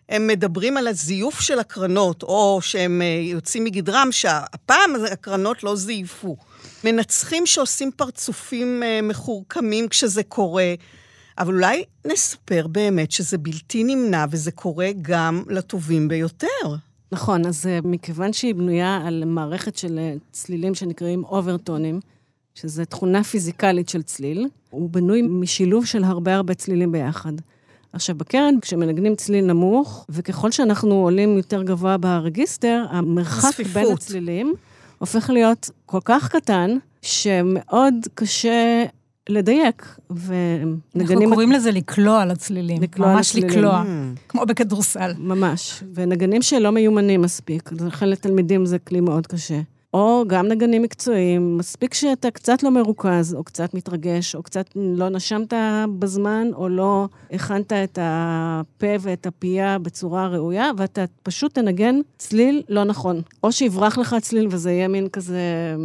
[0.09, 6.37] הם מדברים על הזיוף של הקרנות, או שהם יוצאים מגדרם, שהפעם הקרנות לא זייפו.
[6.83, 10.73] מנצחים שעושים פרצופים מחורקמים כשזה קורה,
[11.37, 16.47] אבל אולי נספר באמת שזה בלתי נמנע וזה קורה גם לטובים ביותר.
[17.11, 19.99] נכון, אז מכיוון שהיא בנויה על מערכת של
[20.31, 21.99] צלילים שנקראים אוברטונים,
[22.55, 27.33] שזו תכונה פיזיקלית של צליל, הוא בנוי משילוב של הרבה הרבה צלילים ביחד.
[27.93, 33.73] עכשיו, בקרן, כשמנגנים צליל נמוך, וככל שאנחנו עולים יותר גבוה ברגיסטר, המרחק צפיפות.
[33.73, 34.53] בין הצלילים
[34.97, 38.85] הופך להיות כל כך קטן, שמאוד קשה
[39.29, 39.97] לדייק.
[40.09, 41.17] ונגנים...
[41.17, 42.81] אנחנו קוראים לזה לקלוע על הצלילים.
[42.81, 43.49] לקלוע ממש הצלילים.
[43.49, 43.83] לקלוע,
[44.29, 45.11] כמו בכדורסל.
[45.17, 45.83] ממש.
[45.93, 49.59] ונגנים שלא מיומנים מספיק, לכן לתלמידים זה כלי מאוד קשה.
[49.93, 55.09] או גם נגנים מקצועיים, מספיק שאתה קצת לא מרוכז, או קצת מתרגש, או קצת לא
[55.09, 55.53] נשמת
[55.99, 62.83] בזמן, או לא הכנת את הפה ואת הפייה בצורה ראויה, ואתה פשוט תנגן צליל לא
[62.83, 63.21] נכון.
[63.43, 65.75] או שיברח לך צליל וזה יהיה מין כזה...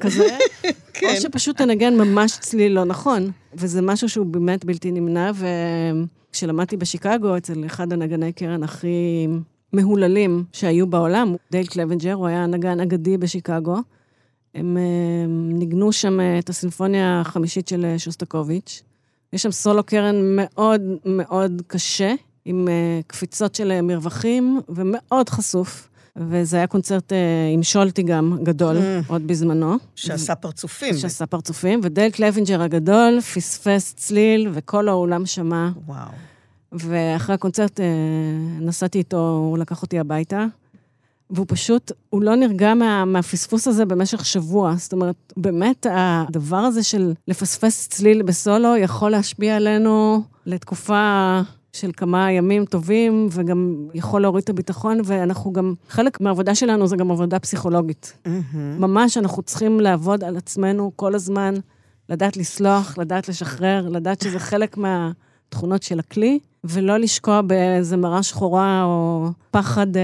[0.00, 0.38] כזה,
[1.04, 3.30] או שפשוט תנגן ממש צליל לא נכון.
[3.54, 5.30] וזה משהו שהוא באמת בלתי נמנע,
[6.30, 9.26] וכשלמדתי בשיקגו, אצל אחד הנגני קרן הכי...
[9.76, 11.34] מהוללים שהיו בעולם.
[11.50, 13.76] דייל קלוונג'ר, הוא היה נגן אגדי בשיקגו.
[14.54, 14.76] הם
[15.52, 18.82] ניגנו שם את הסימפוניה החמישית של שוסטקוביץ'.
[19.32, 22.14] יש שם סולו קרן מאוד מאוד קשה,
[22.44, 22.68] עם
[23.06, 25.88] קפיצות של מרווחים, ומאוד חשוף.
[26.16, 27.12] וזה היה קונצרט
[27.54, 28.80] עם שולטי גם, גדול, mm.
[29.06, 29.76] עוד בזמנו.
[29.94, 30.96] שעשה פרצופים.
[30.96, 35.68] שעשה פרצופים, ודייל קלוונג'ר הגדול פספס צליל, וכל האולם שמע.
[35.86, 36.08] וואו.
[36.80, 37.80] ואחרי הקונצרט
[38.60, 40.46] נסעתי איתו, הוא לקח אותי הביתה,
[41.30, 44.74] והוא פשוט, הוא לא נרגע מה, מהפספוס הזה במשך שבוע.
[44.76, 51.40] זאת אומרת, באמת, הדבר הזה של לפספס צליל בסולו יכול להשפיע עלינו לתקופה
[51.72, 56.96] של כמה ימים טובים, וגם יכול להוריד את הביטחון, ואנחנו גם, חלק מהעבודה שלנו זה
[56.96, 58.12] גם עבודה פסיכולוגית.
[58.24, 58.56] Mm-hmm.
[58.78, 61.54] ממש, אנחנו צריכים לעבוד על עצמנו כל הזמן,
[62.08, 65.10] לדעת לסלוח, לדעת לשחרר, לדעת שזה חלק מה...
[65.48, 70.02] תכונות של הכלי, ולא לשקוע באיזה מראה שחורה או פחד אה,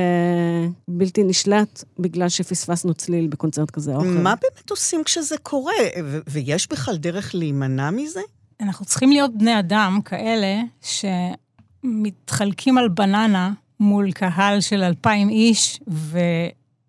[0.88, 4.08] בלתי נשלט בגלל שפספסנו צליל בקונצרט כזה או אחר.
[4.08, 5.72] מה באמת עושים כשזה קורה?
[6.04, 8.20] ו- ויש בכלל דרך להימנע מזה?
[8.60, 10.62] אנחנו צריכים להיות בני אדם כאלה
[11.84, 15.80] שמתחלקים על בננה מול קהל של אלפיים איש,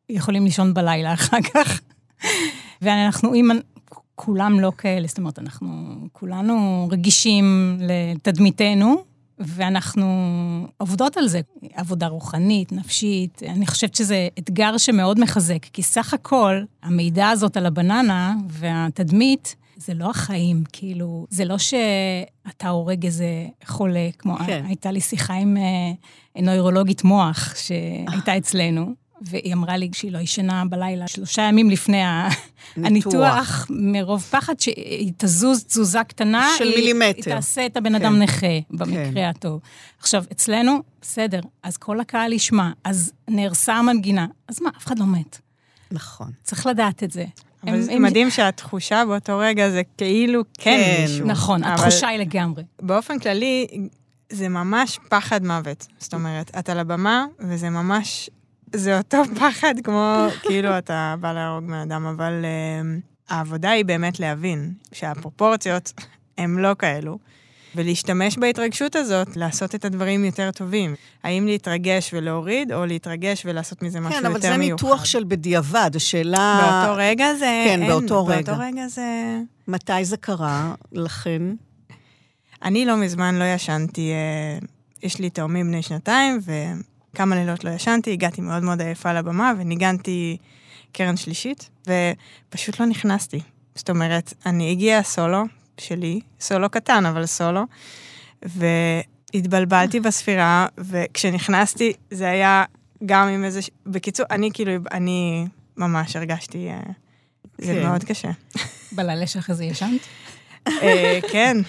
[0.09, 1.81] ויכולים לישון בלילה אחר כך.
[2.81, 3.51] ואנחנו, אם
[4.15, 9.03] כולם לא כאלה, זאת אומרת, אנחנו כולנו רגישים לתדמיתנו,
[9.39, 10.07] ואנחנו
[10.77, 11.41] עובדות על זה.
[11.73, 17.65] עבודה רוחנית, נפשית, אני חושבת שזה אתגר שמאוד מחזק, כי סך הכל, המידע הזאת על
[17.65, 24.63] הבננה והתדמית, זה לא החיים, כאילו, זה לא שאתה הורג איזה חולה, כמו, כן.
[24.67, 25.57] הייתה לי שיחה עם
[26.41, 28.93] נוירולוגית מוח שהייתה אצלנו,
[29.23, 32.01] והיא אמרה לי שהיא לא ישנה בלילה שלושה ימים לפני
[32.75, 36.49] הניתוח, מרוב פחד שהיא תזוז תזוזה קטנה.
[36.57, 37.15] של היא, מילימטר.
[37.15, 38.21] היא תעשה את הבן אדם כן.
[38.21, 39.29] נכה, במקרה כן.
[39.29, 39.59] הטוב.
[39.99, 45.05] עכשיו, אצלנו, בסדר, אז כל הקהל ישמע, אז נהרסה המנגינה, אז מה, אף אחד לא
[45.05, 45.39] מת.
[45.91, 46.31] נכון.
[46.43, 47.25] צריך לדעת את זה.
[47.67, 51.27] אבל זה מדהים שהתחושה באותו רגע זה כאילו כן, כן מישהו.
[51.27, 52.63] נכון, התחושה היא לגמרי.
[52.81, 53.67] באופן כללי,
[54.29, 55.87] זה ממש פחד מוות.
[55.99, 58.29] זאת אומרת, את על הבמה, וזה ממש
[58.73, 64.19] זה אותו פחד כמו, כאילו אתה בא להרוג בן אדם, אבל uh, העבודה היא באמת
[64.19, 65.93] להבין שהפרופורציות
[66.37, 67.17] הן לא כאלו,
[67.75, 70.95] ולהשתמש בהתרגשות הזאת, לעשות את הדברים יותר טובים.
[71.23, 74.41] האם להתרגש ולהוריד, או להתרגש ולעשות מזה משהו כן, יותר מיוחד.
[74.41, 76.79] כן, אבל זה ניתוח של בדיעבד, השאלה...
[76.81, 77.63] באותו רגע זה...
[77.65, 78.35] כן, אין, באותו רגע.
[78.35, 79.37] באותו רגע זה...
[79.67, 81.41] מתי זה קרה לכן?
[82.63, 84.11] אני לא מזמן לא ישנתי,
[84.61, 84.65] uh,
[85.03, 86.51] יש לי תאומים בני שנתיים, ו...
[87.15, 90.37] כמה לילות לא ישנתי, הגעתי מאוד מאוד עייפה לבמה וניגנתי
[90.91, 91.69] קרן שלישית,
[92.49, 93.39] ופשוט לא נכנסתי.
[93.75, 95.43] זאת אומרת, אני הגיע סולו
[95.77, 97.61] שלי, סולו קטן, אבל סולו,
[98.41, 102.63] והתבלבלתי בספירה, וכשנכנסתי זה היה
[103.05, 103.59] גם עם איזה...
[103.85, 105.45] בקיצור, אני כאילו, אני
[105.77, 106.67] ממש הרגשתי...
[106.69, 106.79] אה,
[107.57, 107.83] זה כן.
[107.87, 108.29] מאוד קשה.
[108.91, 110.01] בלילה שאחרי זה ישנת?
[110.67, 111.57] אה, כן,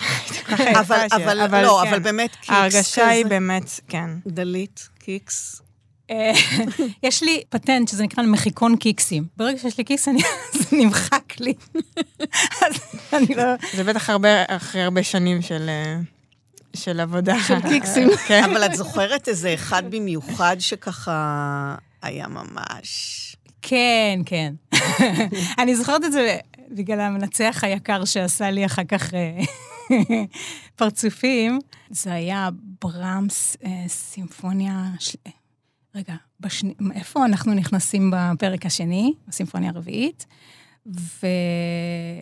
[0.52, 1.88] יפה אבל, ש- אבל, לא, כן.
[1.88, 3.26] אבל באמת קיקס ההרגשה היא.
[3.26, 4.10] באמת, כן.
[4.26, 5.62] דלית, קיקס.
[6.10, 6.32] אה,
[7.02, 9.24] יש לי פטנט שזה נקרא מחיקון קיקסים.
[9.36, 10.22] ברגע שיש לי קיקס, אני-
[10.58, 11.54] זה נמחק לי.
[12.66, 12.72] אז
[13.12, 13.42] אני לא...
[13.74, 15.96] זה בטח הרבה, אחרי הרבה שנים של, אה,
[16.76, 17.34] של עבודה.
[17.48, 18.08] של קיקסים.
[18.26, 18.44] כן.
[18.44, 23.20] אבל את זוכרת איזה אחד במיוחד שככה היה ממש...
[23.62, 24.54] כן, כן.
[25.58, 26.36] אני זוכרת את זה
[26.70, 29.38] בגלל המנצח היקר שעשה לי אחר כך אה,
[30.76, 31.58] פרצופים.
[31.90, 32.48] זה היה
[32.84, 34.84] ברמס, אה, סימפוניה...
[34.98, 35.18] של-
[35.94, 36.74] רגע, בשני...
[36.94, 40.26] איפה אנחנו נכנסים בפרק השני, הסימפוניה הרביעית?
[40.86, 42.18] ואצלי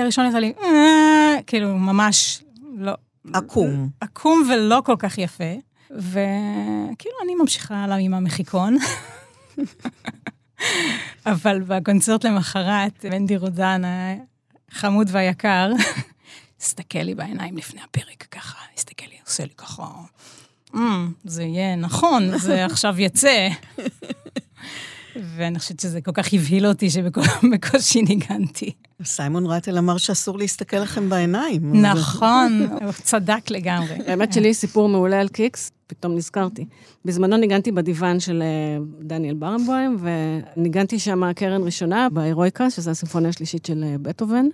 [0.00, 2.42] הראשון יצא לי, "אה", כאילו, ממש
[2.74, 2.92] לא...
[3.34, 3.88] עקום.
[4.00, 5.54] עקום ולא כל כך יפה.
[5.90, 8.76] וכאילו, אני ממשיכה הלאה עם המחיקון.
[11.26, 13.82] אבל בקונצרט למחרת, מנדי רודן,
[14.72, 15.70] החמוד והיקר,
[16.60, 19.82] הסתכל לי בעיניים לפני הפרק, ככה, הסתכל לי, עושה לי ככה,
[20.74, 23.48] "אמ, זה יהיה נכון, זה עכשיו יצא.
[25.36, 28.72] ואני חושבת שזה כל כך הבהיל אותי שבקושי ניגנתי.
[29.04, 31.82] סיימון רטל אמר שאסור להסתכל לכם בעיניים.
[31.86, 33.94] נכון, הוא צדק לגמרי.
[34.06, 36.66] האמת שלי סיפור מעולה על קיקס, פתאום נזכרתי.
[37.04, 39.96] בזמנו ניגנתי בדיוון של אה, דניאל ברנבוים,
[40.56, 44.46] וניגנתי שם קרן ראשונה בהירואיקה, שזו הסימפוניה השלישית של אה, בטהובן,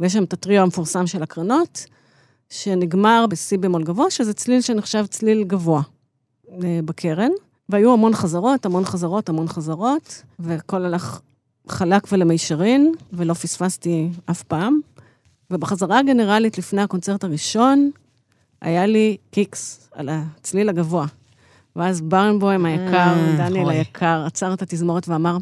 [0.00, 1.84] ויש שם את הטריו המפורסם של הקרנות,
[2.50, 5.82] שנגמר בשיא במול גבוה, שזה צליל שנחשב צליל גבוה
[6.64, 7.30] אה, בקרן,
[7.68, 11.20] והיו המון חזרות, המון חזרות, המון חזרות, והכל הלך
[11.68, 14.80] חלק ולמישרין, ולא פספסתי אף פעם.
[15.50, 17.90] ובחזרה הגנרלית לפני הקונצרט הראשון,
[18.62, 21.06] היה לי קיקס על הצליל הגבוה.
[21.76, 23.74] ואז ברנבוים היקר, Mm, דניאל אוי.
[23.76, 25.36] היקר, עצר את התזמורת ואמר,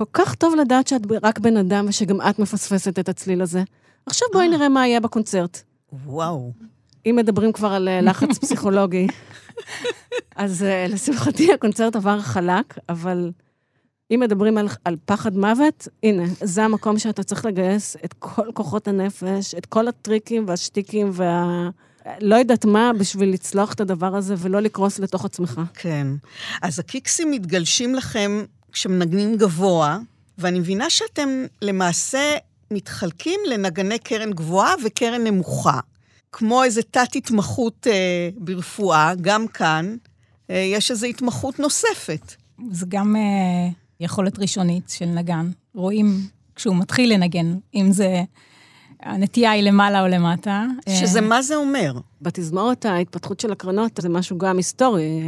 [0.00, 3.62] כל כך טוב לדעת שאת רק בן אדם ושגם את מפספסת את הצליל הזה.
[4.06, 5.62] עכשיו בואי נראה מה יהיה בקונצרט.
[5.92, 6.52] וואו.
[7.06, 9.06] אם מדברים כבר על אה, לחץ פסיכולוגי,
[10.36, 13.32] אז אה, לשמחתי הקונצרט עבר חלק, אבל
[14.10, 18.88] אם מדברים על, על פחד מוות, הנה, זה המקום שאתה צריך לגייס את כל כוחות
[18.88, 21.68] הנפש, את כל הטריקים והשטיקים וה...
[22.20, 25.60] לא יודעת מה, בשביל לצלוח את הדבר הזה ולא לקרוס לתוך עצמך.
[25.74, 26.06] כן.
[26.62, 29.98] אז הקיקסים מתגלשים לכם כשמנגנים גבוה,
[30.38, 31.28] ואני מבינה שאתם
[31.62, 32.36] למעשה
[32.70, 35.80] מתחלקים לנגני קרן גבוהה וקרן נמוכה.
[36.32, 39.96] כמו איזה תת-התמחות אה, ברפואה, גם כאן
[40.50, 42.34] אה, יש איזו התמחות נוספת.
[42.70, 45.50] זה גם אה, יכולת ראשונית של נגן.
[45.74, 46.20] רואים
[46.54, 48.22] כשהוא מתחיל לנגן, אם זה...
[49.02, 50.66] הנטייה היא למעלה או למטה.
[50.88, 51.92] שזה אה, מה זה אומר?
[52.22, 55.22] בתזמורת ההתפתחות של הקרנות זה משהו גם היסטורי.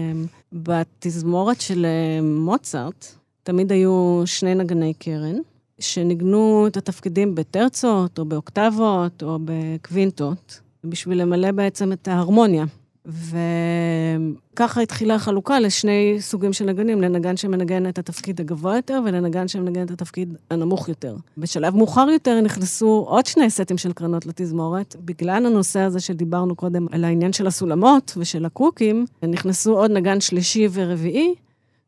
[0.53, 3.07] בתזמורת של אה, מוצרט
[3.43, 5.37] תמיד היו שני נגני קרן,
[5.79, 12.65] שניגנו את התפקידים בטרצות, או באוקטבות, או בקווינטות, בשביל למלא בעצם את ההרמוניה.
[13.07, 19.83] וככה התחילה החלוקה לשני סוגים של נגנים, לנגן שמנגן את התפקיד הגבוה יותר ולנגן שמנגן
[19.83, 21.17] את התפקיד הנמוך יותר.
[21.39, 26.87] בשלב מאוחר יותר נכנסו עוד שני סטים של קרנות לתזמורת, בגלל הנושא הזה שדיברנו קודם
[26.93, 31.35] על העניין של הסולמות ושל הקוקים, נכנסו עוד נגן שלישי ורביעי,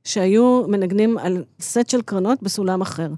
[0.04, 3.08] שהיו מנגנים על סט של קרנות בסולם אחר.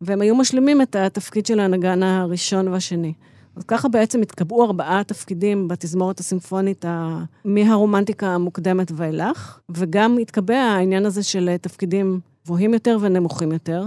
[0.00, 3.12] והם היו משלימים את התפקיד של הנגן הראשון והשני.
[3.56, 7.24] אז ככה בעצם התקבעו ארבעה תפקידים בתזמורת הסימפונית ה...
[7.44, 13.84] מהרומנטיקה המוקדמת ואילך, וגם התקבע העניין הזה של תפקידים גבוהים יותר ונמוכים יותר.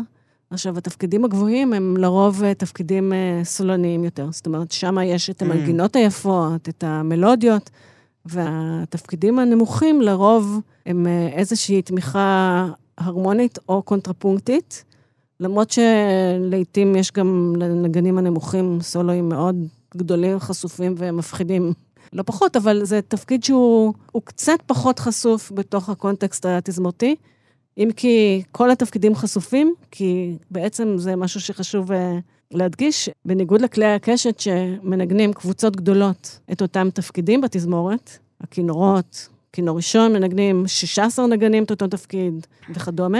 [0.50, 4.32] עכשיו, התפקידים הגבוהים הם לרוב אה, תפקידים אה, סולניים יותר.
[4.32, 7.70] זאת אומרת, שם יש את המנגינות היפות, את המלודיות,
[8.26, 12.68] והתפקידים הנמוכים לרוב הם אה, איזושהי תמיכה
[12.98, 14.84] הרמונית או קונטרפונקטית.
[15.40, 19.56] למרות שלעיתים יש גם לנגנים הנמוכים סולואים מאוד
[19.98, 21.74] גדולים, חשופים ומפחידים.
[22.14, 27.16] לא פחות, אבל זה תפקיד שהוא הוא קצת פחות חשוף בתוך הקונטקסט התזמורתי,
[27.78, 31.96] אם כי כל התפקידים חשופים, כי בעצם זה משהו שחשוב uh,
[32.54, 40.68] להדגיש, בניגוד לכלי הקשת שמנגנים קבוצות גדולות את אותם תפקידים בתזמורת, הכינורות, כינור ראשון מנגנים
[40.68, 43.20] 16 נגנים את אותו תפקיד וכדומה,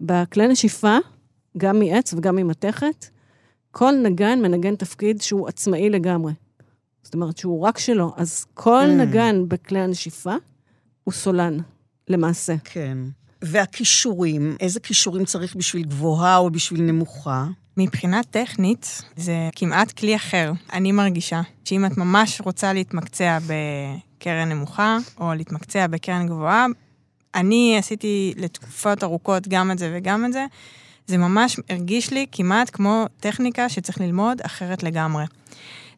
[0.00, 0.96] בכלי נשיפה,
[1.56, 3.06] גם מעץ וגם ממתכת,
[3.70, 6.32] כל נגן מנגן תפקיד שהוא עצמאי לגמרי.
[7.02, 8.12] זאת אומרת שהוא רק שלו.
[8.16, 9.02] אז כל Mm.
[9.02, 10.34] נגן בכלי הנשיפה
[11.04, 11.58] הוא סולן,
[12.08, 12.54] למעשה.
[12.64, 12.98] כן.
[13.42, 17.46] והכישורים, איזה כישורים צריך בשביל גבוהה או בשביל נמוכה?
[17.78, 20.52] מבחינה טכנית, זה כמעט כלי אחר.
[20.72, 26.66] אני מרגישה שאם את ממש רוצה להתמקצע בקרן נמוכה, או להתמקצע בקרן גבוהה,
[27.34, 30.46] אני עשיתי לתקופות ארוכות גם את זה וגם את זה,
[31.06, 35.24] זה ממש הרגיש לי כמעט כמו טכניקה שצריך ללמוד אחרת לגמרי.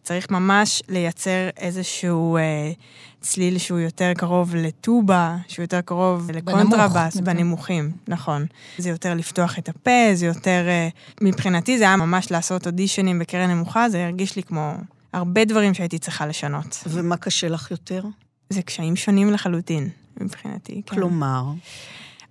[0.02, 2.72] צריך ממש לייצר איזשהו אה,
[3.20, 7.24] צליל שהוא יותר קרוב לטובה, שהוא יותר קרוב לקונטרבאס, נכון.
[7.24, 8.46] בנמוכים, נכון.
[8.78, 10.64] זה יותר לפתוח את הפה, זה יותר...
[10.68, 10.88] אה,
[11.20, 14.74] מבחינתי זה היה ממש לעשות אודישנים בקרן נמוכה, זה הרגיש לי כמו
[15.12, 16.82] הרבה דברים שהייתי צריכה לשנות.
[16.86, 18.02] ומה קשה לך יותר?
[18.50, 19.88] זה קשיים שונים לחלוטין,
[20.20, 20.82] מבחינתי.
[20.86, 20.96] כן.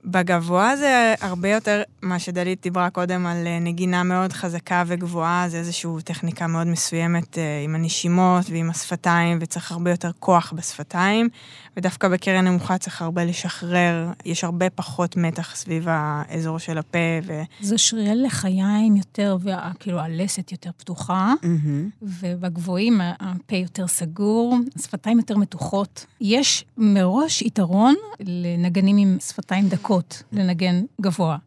[0.06, 5.58] בגבוה זה הרבה יותר, מה שדלית דיברה קודם על אה, נגינה מאוד חזקה וגבוהה, זה
[5.58, 11.30] איזושהי טכניקה מאוד מסוימת אה, עם הנשימות ועם השפתיים, וצריך הרבה יותר כוח בשפתיים,
[11.78, 17.41] ודווקא בקרן נמוכה צריך הרבה לשחרר, יש הרבה פחות מתח סביב האזור של הפה, ו...
[17.62, 21.89] זה שרירי לחיים יותר, וכאילו הלסת יותר פתוחה, מהמם.
[22.02, 26.06] ובגבוהים הפה יותר סגור, השפתיים יותר מתוחות.
[26.22, 29.89] יש מראש יתרון לנגנים עם שפתיים דקות,
[30.32, 31.38] לנגן גבוה.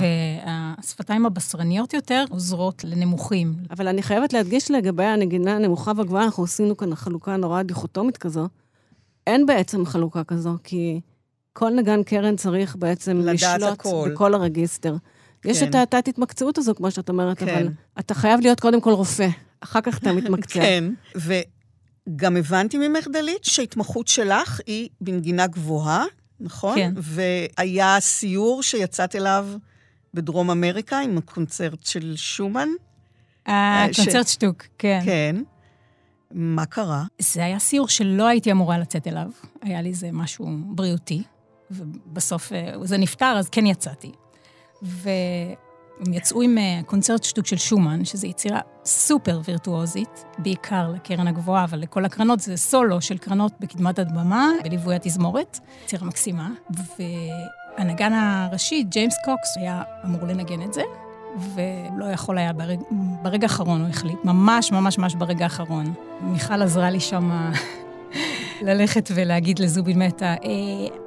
[0.00, 3.54] והשפתיים הבשרניות יותר עוזרות לנמוכים.
[3.70, 8.48] אבל אני חייבת להדגיש לגבי הנגינה הנמוכה והגבוהה, אנחנו עשינו כאן חלוקה נורא דיכוטומית כזו.
[9.26, 11.00] אין בעצם חלוקה כזו, כי
[11.52, 14.08] כל נגן קרן צריך בעצם לשלוט הכל.
[14.12, 14.96] בכל הרגיסטר.
[15.44, 15.68] יש כן.
[15.68, 17.48] את התת-התמקצעות הזו, כמו שאת אומרת, כן.
[17.48, 17.68] אבל
[17.98, 19.28] אתה חייב להיות קודם כל רופא,
[19.60, 20.60] אחר כך אתה מתמקצע.
[20.60, 20.84] כן,
[21.16, 26.04] וגם הבנתי ממך, דלית, שההתמחות שלך היא בנגינה גבוהה,
[26.44, 26.76] נכון?
[26.76, 26.92] כן.
[26.96, 29.48] והיה סיור שיצאת אליו
[30.14, 32.68] בדרום אמריקה עם הקונצרט של שומן.
[33.46, 35.00] הקונצרט שטוק, כן.
[35.04, 35.36] כן.
[36.30, 37.04] מה קרה?
[37.18, 39.30] זה היה סיור שלא הייתי אמורה לצאת אליו.
[39.62, 41.22] היה לי איזה משהו בריאותי,
[41.70, 44.12] ובסוף אה, זה נפתר, אז כן יצאתי.
[46.00, 51.64] והם יצאו עם אה, קונצרט שטוק של שומן, שזו יצירה סופר וירטואוזית, בעיקר לקרן הגבוהה,
[51.64, 56.50] אבל לכל הקרנות זה סולו של קרנות בקדמת הבמה, בליווי התזמורת, יצירה מקסימה.
[57.78, 60.82] והנגן הראשי, ג'יימס קוקס, היה אמור לנגן את זה,
[61.54, 62.80] ולא יכול היה, ברג...
[63.22, 65.94] ברגע האחרון הוא החליט, ממש ממש ממש ברגע האחרון.
[66.20, 67.50] מיכל עזרה לי שם
[68.62, 70.38] ללכת ולהגיד לזובין מתה, אה,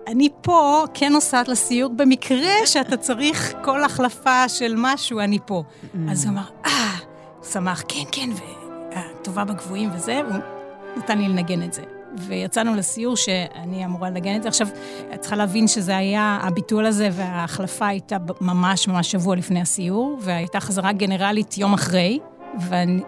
[0.07, 5.63] אני פה כן נוסעת לסיור במקרה שאתה צריך כל החלפה של משהו, אני פה.
[6.11, 6.95] אז הוא אמר, אה,
[7.51, 8.29] שמח, כן, כן,
[9.21, 10.41] וטובה בגבוהים וזה, והוא
[10.97, 11.81] נתן לי לנגן את זה.
[12.17, 14.49] ויצאנו לסיור שאני אמורה לנגן את זה.
[14.49, 14.67] עכשיו,
[15.13, 20.59] את צריכה להבין שזה היה, הביטול הזה וההחלפה הייתה ממש ממש שבוע לפני הסיור, והייתה
[20.59, 22.19] חזרה גנרלית יום אחרי,
[22.59, 23.01] ואני...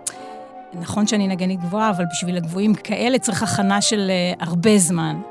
[0.74, 5.22] נכון שאני נגנית גבוהה, אבל בשביל הגבוהים כאלה צריך הכנה של uh, הרבה זמן.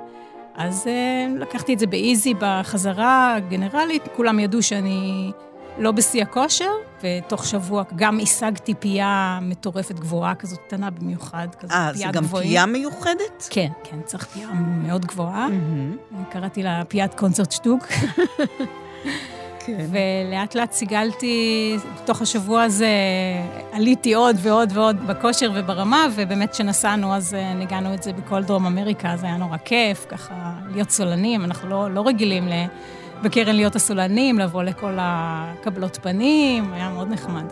[0.57, 5.31] אז uh, לקחתי את זה באיזי בחזרה הגנרלית, כולם ידעו שאני
[5.79, 6.71] לא בשיא הכושר,
[7.03, 12.25] ותוך שבוע גם השגתי פייה מטורפת גבוהה, כזאת קטנה במיוחד, כזאת אה, פייה זה גם
[12.25, 12.49] גבוהים.
[12.49, 13.49] פייה מיוחדת?
[13.51, 15.49] כן, כן, צריך פייה מאוד גבוהה.
[15.49, 15.97] מהמם.
[16.31, 17.87] קראתי לה פיית קונצרט שטוק,
[19.77, 19.87] כן.
[19.91, 22.89] ולאט לאט סיגלתי, בתוך השבוע הזה
[23.73, 28.67] עליתי עוד ועוד ועוד בכושר וברמה, ובאמת כשנסענו אז אה, ניגענו את זה בכל דרום
[28.67, 32.53] אמריקה, זה היה נורא כיף, ככה להיות סולנים, אנחנו לא, לא רגילים ל...
[33.23, 37.45] בקרן להיות הסולנים, לבוא לכל הקבלות פנים, היה מאוד נחמד.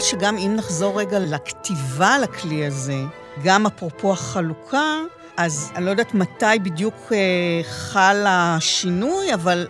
[0.00, 2.96] מבינה שגם אם נחזור רגע לכתיבה לכלי הזה,
[3.44, 4.96] גם אפרופו החלוקה,
[5.36, 7.18] אז אני לא יודעת מתי בדיוק אה,
[7.64, 9.66] חל השינוי, אבל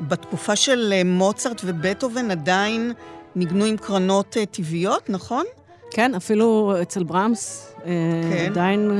[0.00, 2.92] בתקופה של אה, מוצרט ובטהובן עדיין
[3.36, 5.44] ניגנו עם קרנות אה, טבעיות, נכון?
[5.90, 8.46] כן, אפילו אצל ברמס, כן.
[8.50, 8.90] עדיין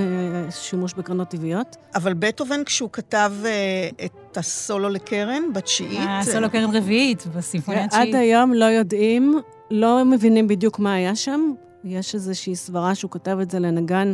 [0.50, 1.76] שימוש בקרנות טבעיות.
[1.94, 6.08] אבל בטהובן, כשהוא כתב אה, את הסולו לקרן, בתשיעית...
[6.20, 8.14] הסולו קרן רביעית בסימפוניה עד התשיעית.
[8.14, 11.52] היום לא יודעים, לא מבינים בדיוק מה היה שם.
[11.84, 14.12] יש איזושהי סברה שהוא כתב את זה לנגן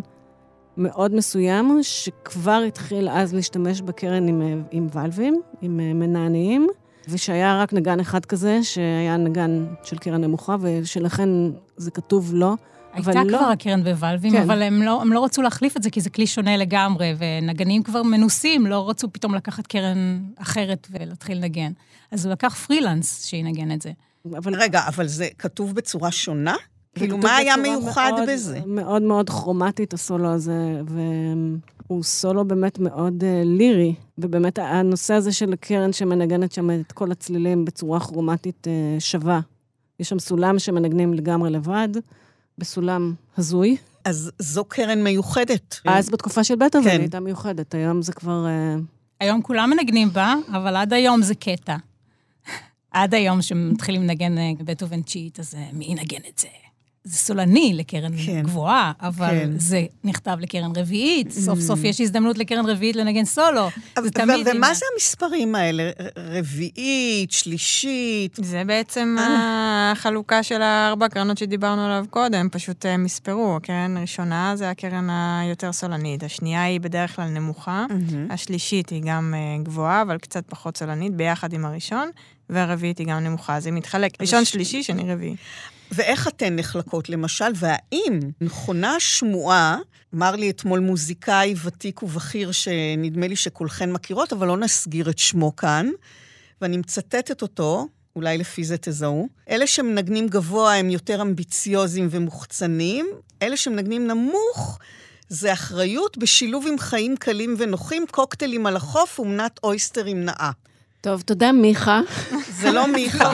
[0.76, 6.66] מאוד מסוים, שכבר התחיל אז להשתמש בקרן עם, אה, עם ולבים, עם אה, מנענעים,
[7.08, 11.28] ושהיה רק נגן אחד כזה, שהיה נגן של קרן נמוכה, ושלכן
[11.76, 12.56] זה כתוב לו.
[13.06, 13.38] הייתה אבל לא.
[13.38, 14.42] כבר הקרן בוואלבים, כן.
[14.42, 17.82] אבל הם לא, הם לא רצו להחליף את זה, כי זה כלי שונה לגמרי, ונגנים
[17.82, 21.72] כבר מנוסים, לא רצו פתאום לקחת קרן אחרת ולהתחיל לנגן.
[22.10, 23.92] אז הוא לקח פרילנס שינגן את זה.
[24.36, 26.54] אבל רגע, אבל זה כתוב בצורה שונה?
[26.94, 28.60] כאילו, מה היה מיוחד מאוד- בזה?
[28.66, 35.54] מאוד מאוד כרומטית הסולו הזה, והוא סולו באמת מאוד uh, לירי, ובאמת הנושא הזה של
[35.60, 39.40] קרן שמנגנת שם את כל הצלילים בצורה כרומטית uh, שווה.
[40.00, 41.88] יש שם סולם שמנגנים לגמרי לבד,
[42.58, 43.76] בסולם הזוי.
[44.04, 45.80] אז זו קרן מיוחדת.
[45.84, 46.94] אז בתקופה של בטהובן כן.
[46.94, 48.46] היא הייתה מיוחדת, היום זה כבר...
[48.46, 48.80] uh,
[49.20, 51.76] היום כולם מנגנים בה, אבל עד היום זה קטע.
[52.90, 56.48] עד היום שמתחילים לנגן אה, בטהובן תשיעית, אז אה, מי ינגן את זה?
[57.08, 58.42] זה סולני לקרן כן.
[58.42, 59.50] גבוהה, אבל כן.
[59.56, 61.30] זה נכתב לקרן רביעית.
[61.30, 63.68] סוף סוף יש הזדמנות לקרן רביעית לנגן סולו.
[64.02, 64.48] זה תמיד...
[64.54, 65.90] ומה זה המספרים האלה?
[66.16, 68.36] רביעית, שלישית?
[68.42, 69.92] זה בעצם אה.
[69.92, 73.56] החלוקה של הארבע קרנות שדיברנו עליו קודם, פשוט אה, מספרו.
[73.56, 77.86] הקרן הראשונה זה הקרן היותר סולנית, השנייה היא בדרך כלל נמוכה,
[78.30, 82.10] השלישית היא גם אה, גבוהה, אבל קצת פחות סולנית, ביחד עם הראשון,
[82.50, 83.56] והרביעית היא גם נמוכה.
[83.56, 85.36] אז היא מתחלק, ראשון, שלישי, שני, רביעי.
[85.92, 89.78] ואיך אתן נחלקות, למשל, והאם נכונה השמועה,
[90.14, 95.56] אמר לי אתמול מוזיקאי ותיק ובכיר, שנדמה לי שכולכן מכירות, אבל לא נסגיר את שמו
[95.56, 95.88] כאן,
[96.60, 99.28] ואני מצטטת אותו, אולי לפי זה תזהו.
[99.50, 103.06] אלה שמנגנים גבוה הם יותר אמביציוזים ומוחצנים,
[103.42, 104.78] אלה שמנגנים נמוך
[105.28, 110.50] זה אחריות בשילוב עם חיים קלים ונוחים, קוקטיילים על החוף ומנת אויסטרים נאה.
[111.00, 112.00] טוב, תודה, מיכה.
[112.50, 113.30] זה לא מיכה.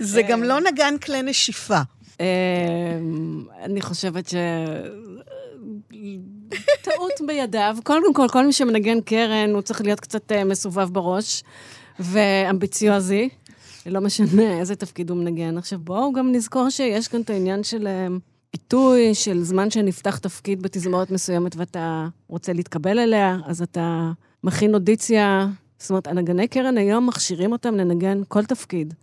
[0.00, 1.80] זה גם לא נגן כלי נשיפה.
[2.20, 2.24] אמ,
[3.62, 4.34] אני חושבת ש...
[6.82, 7.76] טעות בידיו.
[7.84, 11.42] קודם כל, כל מי שמנגן קרן, הוא צריך להיות קצת אה, מסובב בראש
[12.00, 13.28] ואמביציוזי.
[13.86, 15.58] לא משנה איזה תפקיד הוא מנגן.
[15.58, 18.06] עכשיו, בואו גם נזכור שיש כאן את העניין של אה,
[18.52, 24.10] עיתוי, של זמן שנפתח תפקיד בתזמורת מסוימת ואתה רוצה להתקבל אליה, אז אתה
[24.44, 25.48] מכין אודיציה.
[25.78, 28.94] זאת אומרת, הנגני קרן היום מכשירים אותם לנגן כל תפקיד.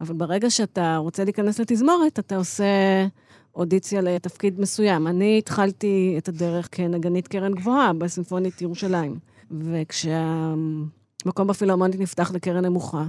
[0.00, 2.64] אבל ברגע שאתה רוצה להיכנס לתזמורת, אתה עושה
[3.54, 5.06] אודיציה לתפקיד מסוים.
[5.06, 9.18] אני התחלתי את הדרך כנגנית קרן גבוהה בסימפונית ירושלים.
[9.50, 13.04] וכשהמקום בפילהרמונית נפתח לקרן נמוכה,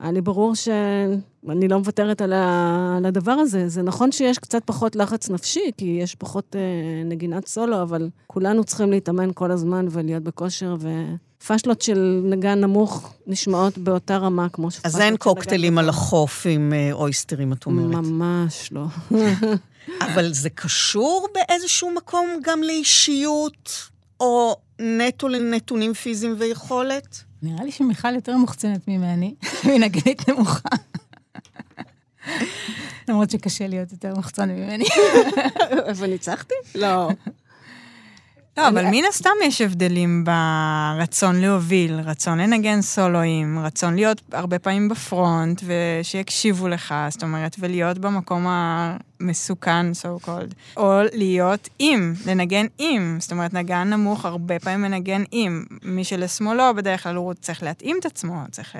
[0.00, 2.94] היה לי ברור שאני לא מוותרת על, ה...
[2.96, 3.68] על הדבר הזה.
[3.68, 6.60] זה נכון שיש קצת פחות לחץ נפשי, כי יש פחות אה,
[7.04, 10.76] נגינת סולו, אבל כולנו צריכים להתאמן כל הזמן ולהיות בכושר,
[11.40, 15.88] ופשלות של נגן נמוך נשמעות באותה רמה כמו שפשלות אז אין קוקטיילים על.
[15.88, 18.04] החוף עם אה, אויסטרים, את אומרת.
[18.04, 18.84] ממש לא.
[20.06, 23.88] אבל זה קשור באיזשהו מקום גם לאישיות,
[24.20, 27.27] או נטו לנתונים פיזיים ויכולת?
[27.42, 30.68] נראה לי שמיכל יותר מוחצנת ממני, היא נגנית נמוכה.
[33.08, 34.84] למרות שקשה להיות יותר מוחצן ממני.
[35.96, 36.54] וניצחתי?
[36.74, 37.08] לא.
[38.58, 44.88] לא, אבל מן הסתם יש הבדלים ברצון להוביל, רצון לנגן סולואים, רצון להיות הרבה פעמים
[44.88, 53.16] בפרונט, ושיקשיבו לך, זאת אומרת, ולהיות במקום המסוכן, so called, או להיות עם, לנגן עם,
[53.20, 55.64] זאת אומרת, נגן נמוך הרבה פעמים מנגן עם.
[55.82, 58.76] מי שלשמאלו, בדרך כלל הוא צריך להתאים את עצמו, צריך...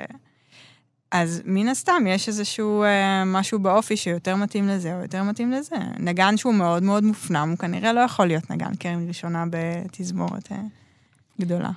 [1.11, 5.75] אז מן הסתם יש איזשהו אה, משהו באופי שיותר מתאים לזה או יותר מתאים לזה.
[5.99, 10.57] נגן שהוא מאוד מאוד מופנם, הוא כנראה לא יכול להיות נגן קרן ראשונה בתזמורת אה,
[11.41, 11.71] גדולה.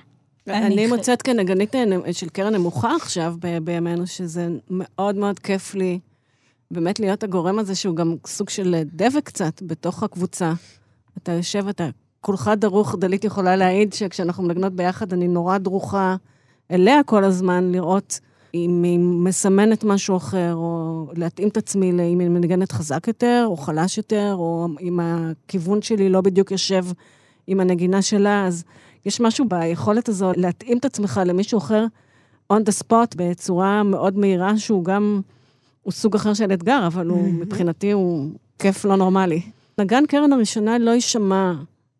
[0.47, 5.99] אני מוצאת כנגנית אה, של קרן נמוכה עכשיו בימינו, שזה מאוד מאוד כיף לי
[6.71, 10.53] באמת להיות הגורם הזה, שהוא גם סוג של דבק קצת בתוך הקבוצה.
[11.17, 11.89] אתה יושב, אתה
[12.21, 16.15] כולך דרוך, דלית יכולה להעיד שכשאנחנו מנגנות ביחד, אני נורא דרוכה
[16.71, 18.19] אליה כל הזמן, לראות
[18.55, 23.43] אם היא מסמנת משהו אחר, או להתאים את עצמי, ל- אם היא מנגנת חזק יותר,
[23.47, 26.85] או חלש יותר, או אם הכיוון שלי לא בדיוק יושב
[27.47, 28.63] עם הנגינה שלה, אז
[29.05, 31.85] יש משהו ביכולת הזו להתאים את עצמך למישהו אחר
[32.53, 35.21] on the spot בצורה מאוד מהירה, שהוא גם,
[35.83, 38.29] הוא סוג אחר של אתגר, אבל הוא, מבחינתי הוא
[38.59, 39.41] כיף לא נורמלי.
[39.77, 41.53] נגן קרן הראשונה לא יישמע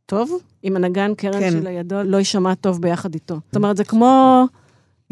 [0.06, 0.32] טוב,
[0.64, 1.40] אם הנגן קרן כן.
[1.40, 1.62] כן.
[1.62, 3.36] שלידו לא יישמע טוב ביחד איתו.
[3.48, 4.46] זאת אומרת, זה כמו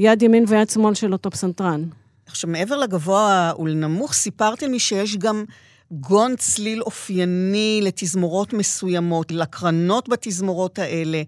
[0.02, 1.84] יד ימין ויד שמאל של אותו פסנתרן.
[2.26, 5.46] עכשיו, מעבר לגבוה ולנמוך, סיפרתם לי שיש גם
[5.92, 11.22] גון צליל אופייני לתזמורות מסוימות, לקרנות בתזמורות האלה.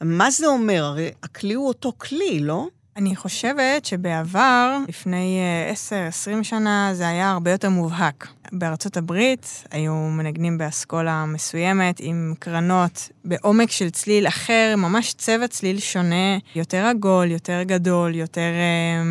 [0.00, 0.84] מה זה אומר?
[0.84, 2.66] הרי הכלי הוא אותו כלי, לא?
[2.96, 5.38] אני חושבת שבעבר, לפני
[5.90, 6.08] אה,
[6.40, 8.28] 10-20 שנה, זה היה הרבה יותר מובהק.
[8.52, 15.78] בארצות הברית היו מנגנים באסכולה מסוימת עם קרנות בעומק של צליל אחר, ממש צבע צליל
[15.78, 19.02] שונה, יותר עגול, יותר גדול, יותר אה,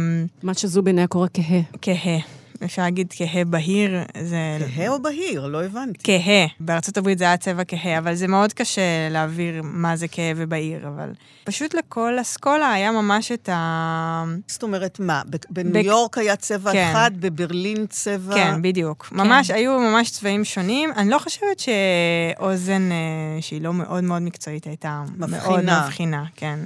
[0.43, 1.61] מה שזובין היה קורא כהה.
[1.81, 2.42] כהה.
[2.65, 4.37] אפשר להגיד כהה בהיר, זה...
[4.75, 5.47] כהה או בהיר?
[5.47, 5.99] לא הבנתי.
[6.03, 6.45] כהה.
[6.59, 10.87] בארצות הברית זה היה צבע כהה, אבל זה מאוד קשה להעביר מה זה כהה ובהיר,
[10.87, 11.09] אבל
[11.43, 14.23] פשוט לכל אסכולה היה ממש את ה...
[14.47, 15.21] זאת אומרת, מה?
[15.49, 16.89] בניו יורק היה צבע כן.
[16.91, 18.33] אחד, בברלין צבע...
[18.35, 19.05] כן, בדיוק.
[19.05, 19.15] כן.
[19.15, 20.89] ממש, היו ממש צבעים שונים.
[20.97, 25.47] אני לא חושבת שאוזן, אה, שהיא לא מאוד מאוד מקצועית, הייתה מבחינה.
[25.47, 26.59] מאוד מבחינה, כן.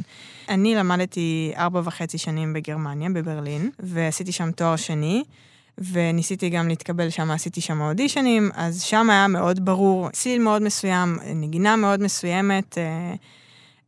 [0.49, 5.23] אני למדתי ארבע וחצי שנים בגרמניה, בברלין, ועשיתי שם תואר שני.
[5.91, 11.17] וניסיתי גם להתקבל שם, עשיתי שם אודישנים, אז שם היה מאוד ברור, ציל מאוד מסוים,
[11.35, 13.13] נגינה מאוד מסוימת, אה,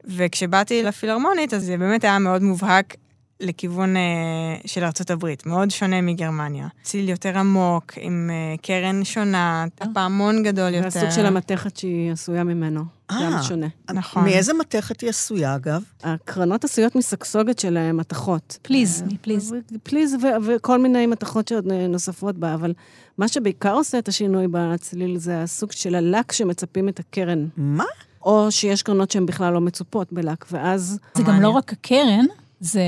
[0.03, 2.95] וכשבאתי לפילהרמונית, אז זה באמת היה מאוד מובהק
[3.39, 6.67] לכיוון uh, של ארצות הברית, מאוד שונה מגרמניה.
[6.83, 10.83] ציל יותר עמוק, עם uh, קרן שונה, הפעמון גדול יותר.
[10.83, 13.67] והסוג של המתכת שהיא עשויה ממנו, גם אה, שונה.
[13.93, 14.23] נכון.
[14.23, 15.83] מאיזה מתכת היא עשויה, אגב?
[16.03, 18.57] הקרנות עשויות מסגסוגת של מתכות.
[18.61, 19.53] פליז, פליז.
[19.83, 22.73] פליז וכל מיני מתכות שעוד נוספות בה, אבל
[23.17, 27.47] מה שבעיקר עושה את השינוי בצליל זה הסוג של הלק שמצפים את הקרן.
[27.57, 27.83] מה?
[28.21, 30.99] או שיש קרנות שהן בכלל לא מצופות בלק, ואז...
[31.15, 32.25] זה גם לא רק הקרן,
[32.59, 32.81] זה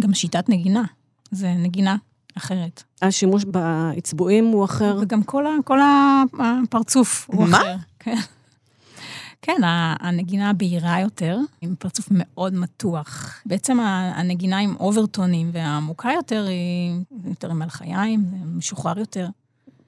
[0.00, 0.84] גם שיטת נגינה.
[1.30, 1.96] זה נגינה
[2.36, 2.82] אחרת.
[3.02, 4.98] השימוש באצבועים הוא אחר.
[5.02, 5.78] וגם כל, ה, כל
[6.38, 7.58] הפרצוף הוא מה?
[7.58, 7.76] אחר.
[7.98, 8.16] כן.
[9.56, 9.62] כן,
[10.00, 13.42] הנגינה הבהירה יותר, עם פרצוף מאוד מתוח.
[13.46, 13.78] בעצם
[14.14, 16.92] הנגינה עם אוברטונים והעמוקה יותר היא
[17.24, 18.24] יותר עם מלחיים,
[18.56, 19.26] משוחרר יותר.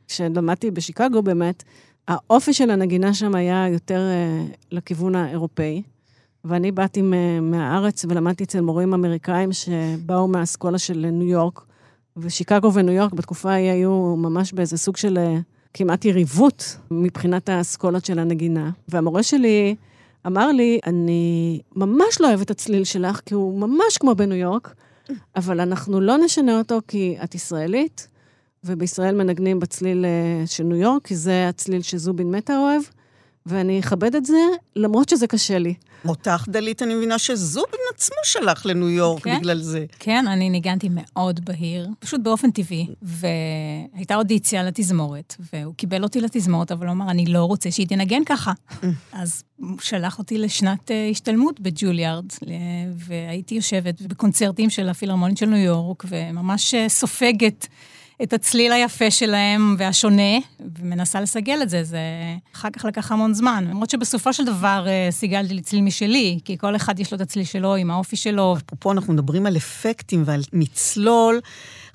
[0.08, 1.62] כשלמדתי בשיקגו באמת,
[2.08, 5.82] האופי של הנגינה שם היה יותר uh, לכיוון האירופאי.
[6.44, 7.02] ואני באתי
[7.42, 11.60] מהארץ ולמדתי אצל מורים אמריקאים שבאו מהאסכולה של ניו יורק,
[12.16, 15.38] ושיקגו וניו יורק בתקופה ההיא היו ממש באיזה סוג של אה,
[15.74, 18.70] כמעט יריבות מבחינת האסכולות של הנגינה.
[18.88, 19.74] והמורה שלי
[20.26, 24.74] אמר לי, אני ממש לא אוהב את הצליל שלך, כי הוא ממש כמו בניו יורק,
[25.36, 28.08] אבל אנחנו לא נשנה אותו כי את ישראלית,
[28.64, 32.82] ובישראל מנגנים בצליל אה, של ניו יורק, כי זה הצליל שזובין מטה אוהב.
[33.46, 34.38] ואני אכבד את זה,
[34.76, 35.74] למרות שזה קשה לי.
[36.08, 39.38] אותך, דלית, אני מבינה שזובין עצמו שלח לניו יורק כן?
[39.38, 39.84] בגלל זה.
[39.98, 46.72] כן, אני ניגנתי מאוד בהיר, פשוט באופן טבעי, והייתה אודיציה לתזמורת, והוא קיבל אותי לתזמורת,
[46.72, 48.52] אבל הוא אמר, אני לא רוצה שהיא תנגן ככה.
[49.12, 52.26] אז הוא שלח אותי לשנת uh, השתלמות בג'וליארד,
[52.94, 57.66] והייתי יושבת בקונצרטים של הפילהרמונית של ניו יורק, וממש uh, סופגת.
[58.22, 60.38] את הצליל היפה שלהם והשונה,
[60.78, 61.84] ומנסה לסגל את זה.
[61.84, 61.98] זה
[62.54, 63.64] אחר כך לקח המון זמן.
[63.70, 67.20] למרות שבסופו של דבר אה, סיגלתי לי צליל משלי, כי כל אחד יש לו את
[67.20, 68.56] הצליל שלו עם האופי שלו.
[68.66, 71.40] אפרופו, אנחנו מדברים על אפקטים ועל מצלול.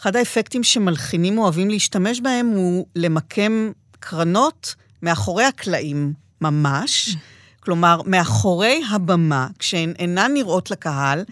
[0.01, 7.15] אחד האפקטים שמלחינים אוהבים להשתמש בהם הוא למקם קרנות מאחורי הקלעים, ממש.
[7.59, 11.23] כלומר, מאחורי הבמה, כשהן אינן נראות לקהל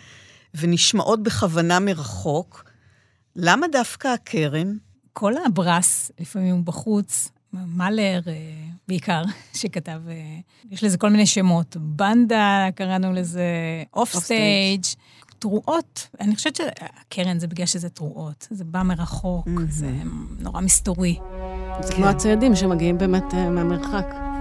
[0.56, 2.64] ונשמעות בכוונה מרחוק,
[3.36, 4.74] למה דווקא הקרן?
[5.18, 8.34] כל הברס, לפעמים הוא בחוץ, מאלר אה,
[8.88, 9.22] בעיקר,
[9.60, 10.14] שכתב, אה,
[10.72, 11.78] יש לזה כל מיני שמות.
[11.80, 13.44] בנדה, קראנו לזה,
[13.94, 14.84] off stage,
[15.40, 16.08] תרועות.
[16.20, 18.48] אני חושבת שהקרן זה בגלל שזה תרועות.
[18.52, 19.70] זה בא מרחוק, mm-hmm.
[19.70, 19.92] זה
[20.40, 21.20] נורא מסתורי.
[21.82, 24.35] זה כמו הציידים שמגיעים באמת אה, מהמרחק.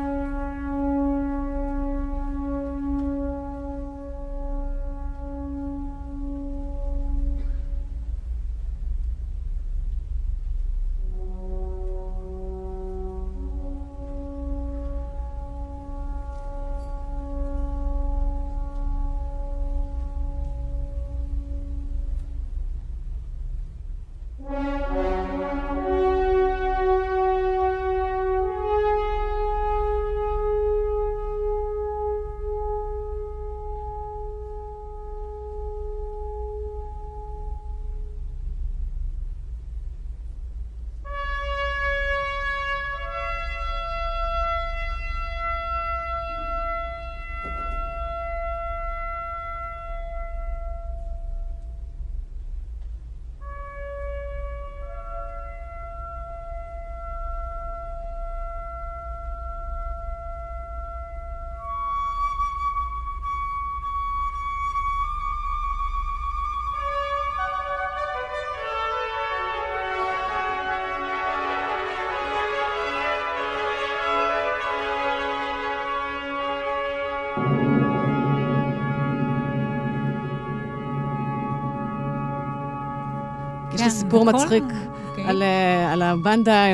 [84.19, 84.65] סיפור מצחיק
[85.11, 85.43] אוקיי.
[85.43, 86.65] אה, על הבנדה,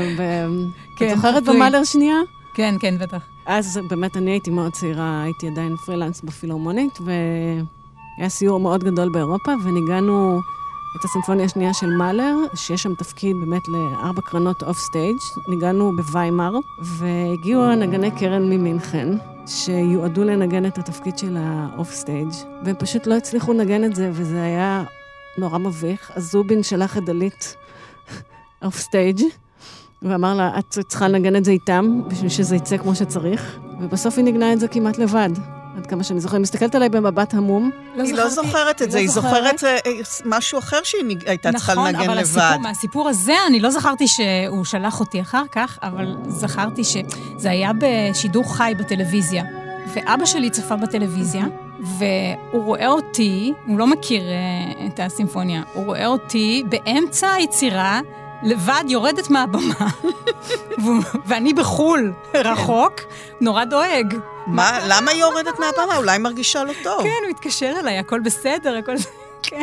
[0.95, 2.17] את זוכרת במאלר שנייה?
[2.55, 3.23] כן, כן, בטח.
[3.47, 9.53] אז באמת אני הייתי מאוד צעירה, הייתי עדיין פרילנס בפילהרמונית, והיה סיור מאוד גדול באירופה,
[9.65, 10.41] וניגנו
[10.97, 15.17] את הסימפוניה השנייה של מאלר, שיש שם תפקיד באמת לארבע קרנות off stage.
[15.49, 19.09] ניגנו בוויימר, והגיעו הנגני קרן ממינכן,
[19.47, 22.29] שיועדו לנגן את התפקיד של ה off stage,
[22.65, 24.85] והם פשוט לא הצליחו לנגן את זה, וזה היה
[25.39, 26.11] נורא מביך.
[26.15, 27.57] אז זובין שלח את דלית
[28.65, 29.23] off stage,
[30.03, 34.25] ואמר לה, את צריכה לנגן את זה איתם, בשביל שזה יצא כמו שצריך, ובסוף היא
[34.25, 35.31] ניגנה את זה כמעט לבד.
[35.77, 37.71] עד כמה שאני זוכרת, היא מסתכלת עליי במבט המום.
[37.97, 39.79] היא לא זוכרת את זה, היא זוכרת אה,
[40.25, 42.39] משהו אחר שהיא הייתה צריכה נכון, לנגן אבל לבד.
[42.39, 47.71] הסיפור, מהסיפור הזה, אני לא זכרתי שהוא שלח אותי אחר כך, אבל זכרתי שזה היה
[47.81, 49.45] בשידור חי בטלוויזיה.
[49.95, 51.45] ואבא שלי צפה בטלוויזיה,
[51.81, 58.01] והוא רואה אותי, הוא לא מכיר אה, את הסימפוניה, הוא רואה אותי באמצע היצירה,
[58.43, 59.89] לבד יורדת מהבמה,
[61.27, 62.93] ואני בחו"ל, רחוק,
[63.41, 64.15] נורא דואג.
[64.47, 65.97] מה, למה היא יורדת מהבמה?
[65.97, 67.03] אולי מרגישה לא טוב.
[67.03, 68.95] כן, הוא התקשר אליי, הכל בסדר, הכל...
[69.43, 69.63] כן.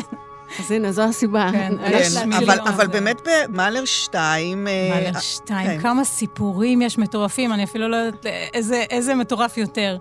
[0.60, 1.50] אז הנה, זו הסיבה.
[1.52, 4.68] כן, כן, אבל, אבל באמת במאלר 2...
[4.68, 5.82] אה, מאלר שתיים, כן.
[5.82, 9.98] כמה סיפורים יש מטורפים, אני אפילו לא יודעת איזה, איזה מטורף יותר.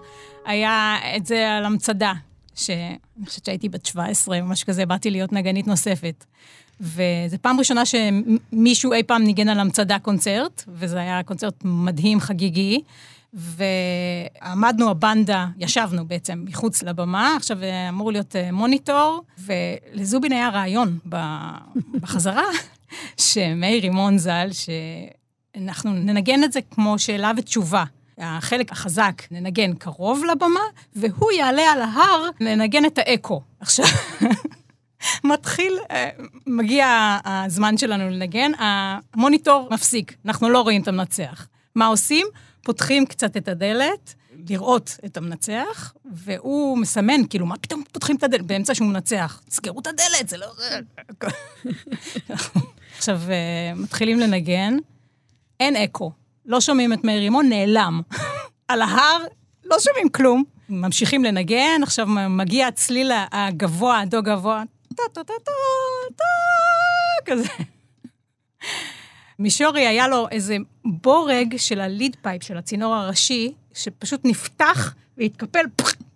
[0.46, 2.12] היה את זה על המצדה,
[2.54, 6.24] שאני חושבת שהייתי בת 17 או משהו כזה, באתי להיות נגנית נוספת.
[6.80, 12.80] וזו פעם ראשונה שמישהו אי פעם ניגן על המצדה קונצרט, וזה היה קונצרט מדהים, חגיגי.
[13.32, 20.98] ועמדנו הבנדה, ישבנו בעצם מחוץ לבמה, עכשיו אמור להיות אה, מוניטור, ולזובין היה רעיון
[22.00, 22.44] בחזרה,
[23.16, 27.84] שמאיר רימון ז"ל, שאנחנו ננגן את זה כמו שאלה ותשובה.
[28.18, 30.60] החלק החזק ננגן קרוב לבמה,
[30.96, 33.42] והוא יעלה על ההר לנגן את האקו.
[33.60, 33.86] עכשיו,
[35.24, 36.10] מתחיל, אה,
[36.46, 41.46] מגיע הזמן שלנו לנגן, המוניטור מפסיק, אנחנו לא רואים את המנצח.
[41.74, 42.26] מה עושים?
[42.64, 44.14] פותחים קצת את הדלת,
[44.48, 48.42] לראות את המנצח, והוא מסמן, כאילו, מה פתאום פותחים את הדלת?
[48.42, 49.40] באמצע שהוא מנצח.
[49.48, 50.46] תסגרו את הדלת, זה לא...
[52.98, 54.76] עכשיו, אה, מתחילים לנגן,
[55.60, 56.12] אין אקו.
[56.46, 58.00] לא שומעים את מאיר רימון, נעלם.
[58.68, 59.24] על ההר,
[59.64, 60.44] לא שומעים כלום.
[60.68, 64.62] ממשיכים לנגן, עכשיו מגיע הצליל הגבוה, הדו גבוה,
[64.96, 65.52] טה-טה-טה-טה,
[66.16, 67.48] טה, כזה.
[69.38, 75.64] מישורי היה לו איזה בורג של ה lead pipe, של הצינור הראשי, שפשוט נפתח והתקפל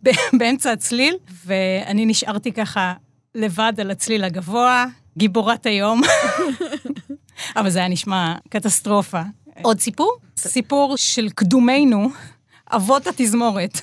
[0.38, 2.94] באמצע הצליל, ואני נשארתי ככה
[3.34, 6.00] לבד על הצליל הגבוה, גיבורת היום.
[7.56, 9.22] אבל זה היה נשמע קטסטרופה.
[9.62, 10.16] עוד סיפור?
[10.36, 12.10] סיפור של קדומנו,
[12.72, 13.80] אבות התזמורת,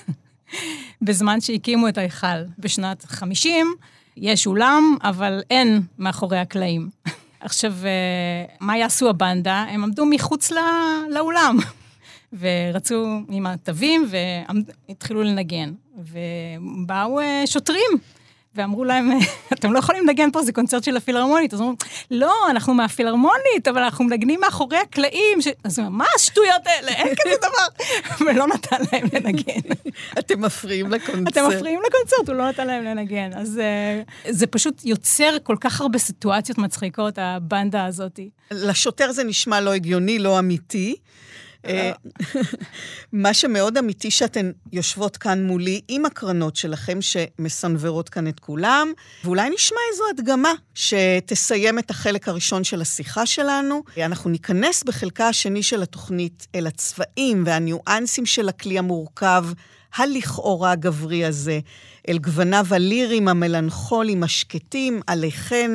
[1.02, 2.44] בזמן שהקימו את ההיכל.
[2.58, 3.74] בשנת 50
[4.16, 6.88] יש אולם, אבל אין מאחורי הקלעים.
[7.40, 9.64] עכשיו, אה, מה יעשו הבנדה?
[9.68, 11.56] הם עמדו מחוץ לא- לאולם,
[12.38, 14.08] ורצו עם התווים,
[14.88, 15.72] והתחילו לנגן.
[15.96, 17.90] ובאו אה, שוטרים,
[18.54, 19.10] ואמרו להם,
[19.52, 21.54] אתם לא יכולים לנגן פה, זה קונצרט של הפילהרמונית.
[21.54, 21.74] אז אמרו,
[22.10, 25.40] לא, אנחנו מהפילהרמונית, אבל אנחנו מנגנים מאחורי הקלעים.
[25.40, 25.48] ש...
[25.64, 26.92] אז הוא אומר, מה השטויות האלה?
[26.92, 27.84] אין כזה דבר.
[28.26, 29.74] ולא נתן להם לנגן.
[30.18, 31.28] אתם מפריעים לקונצרט.
[31.28, 33.30] אתם מפריעים לקונצרט, הוא לא נתן להם לנגן.
[33.34, 38.20] אז uh, זה פשוט יוצר כל כך הרבה סיטואציות מצחיקות, הבנדה הזאת.
[38.50, 40.96] לשוטר זה נשמע לא הגיוני, לא אמיתי.
[41.68, 41.92] אה,
[43.12, 48.92] מה שמאוד אמיתי שאתן יושבות כאן מולי עם הקרנות שלכם שמסנוורות כאן את כולם,
[49.24, 53.82] ואולי נשמע איזו הדגמה שתסיים את החלק הראשון של השיחה שלנו.
[53.98, 59.44] אנחנו ניכנס בחלקה השני של התוכנית אל הצבעים והניואנסים של הכלי המורכב,
[59.96, 61.60] הלכאורה גברי הזה,
[62.08, 65.70] אל גווניו הליריים, המלנכוליים, השקטים, עליכן,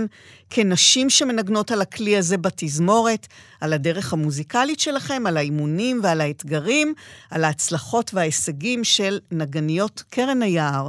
[0.49, 3.27] כנשים שמנגנות על הכלי הזה בתזמורת,
[3.61, 6.93] על הדרך המוזיקלית שלכם, על האימונים ועל האתגרים,
[7.29, 10.87] על ההצלחות וההישגים של נגניות קרן היער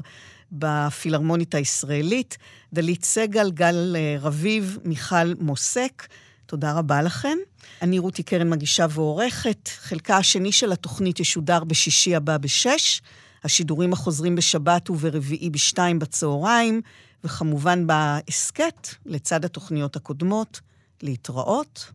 [0.53, 2.39] בפילהרמונית הישראלית,
[2.72, 6.07] דלית סגל, גל אה, רביב, מיכל מוסק.
[6.47, 7.39] תודה רבה לכם.
[7.85, 9.68] אני רותי קרן מגישה ועורכת.
[9.68, 13.01] חלקה השני של התוכנית ישודר בשישי הבא בשש.
[13.45, 16.80] השידורים החוזרים בשבת וברביעי בשתיים בצהריים,
[17.24, 20.61] וכמובן בהסכת, לצד התוכניות הקודמות,
[21.03, 21.93] להתראות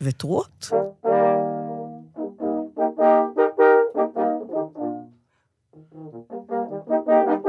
[0.00, 0.70] ותרועות.
[7.06, 7.39] thank you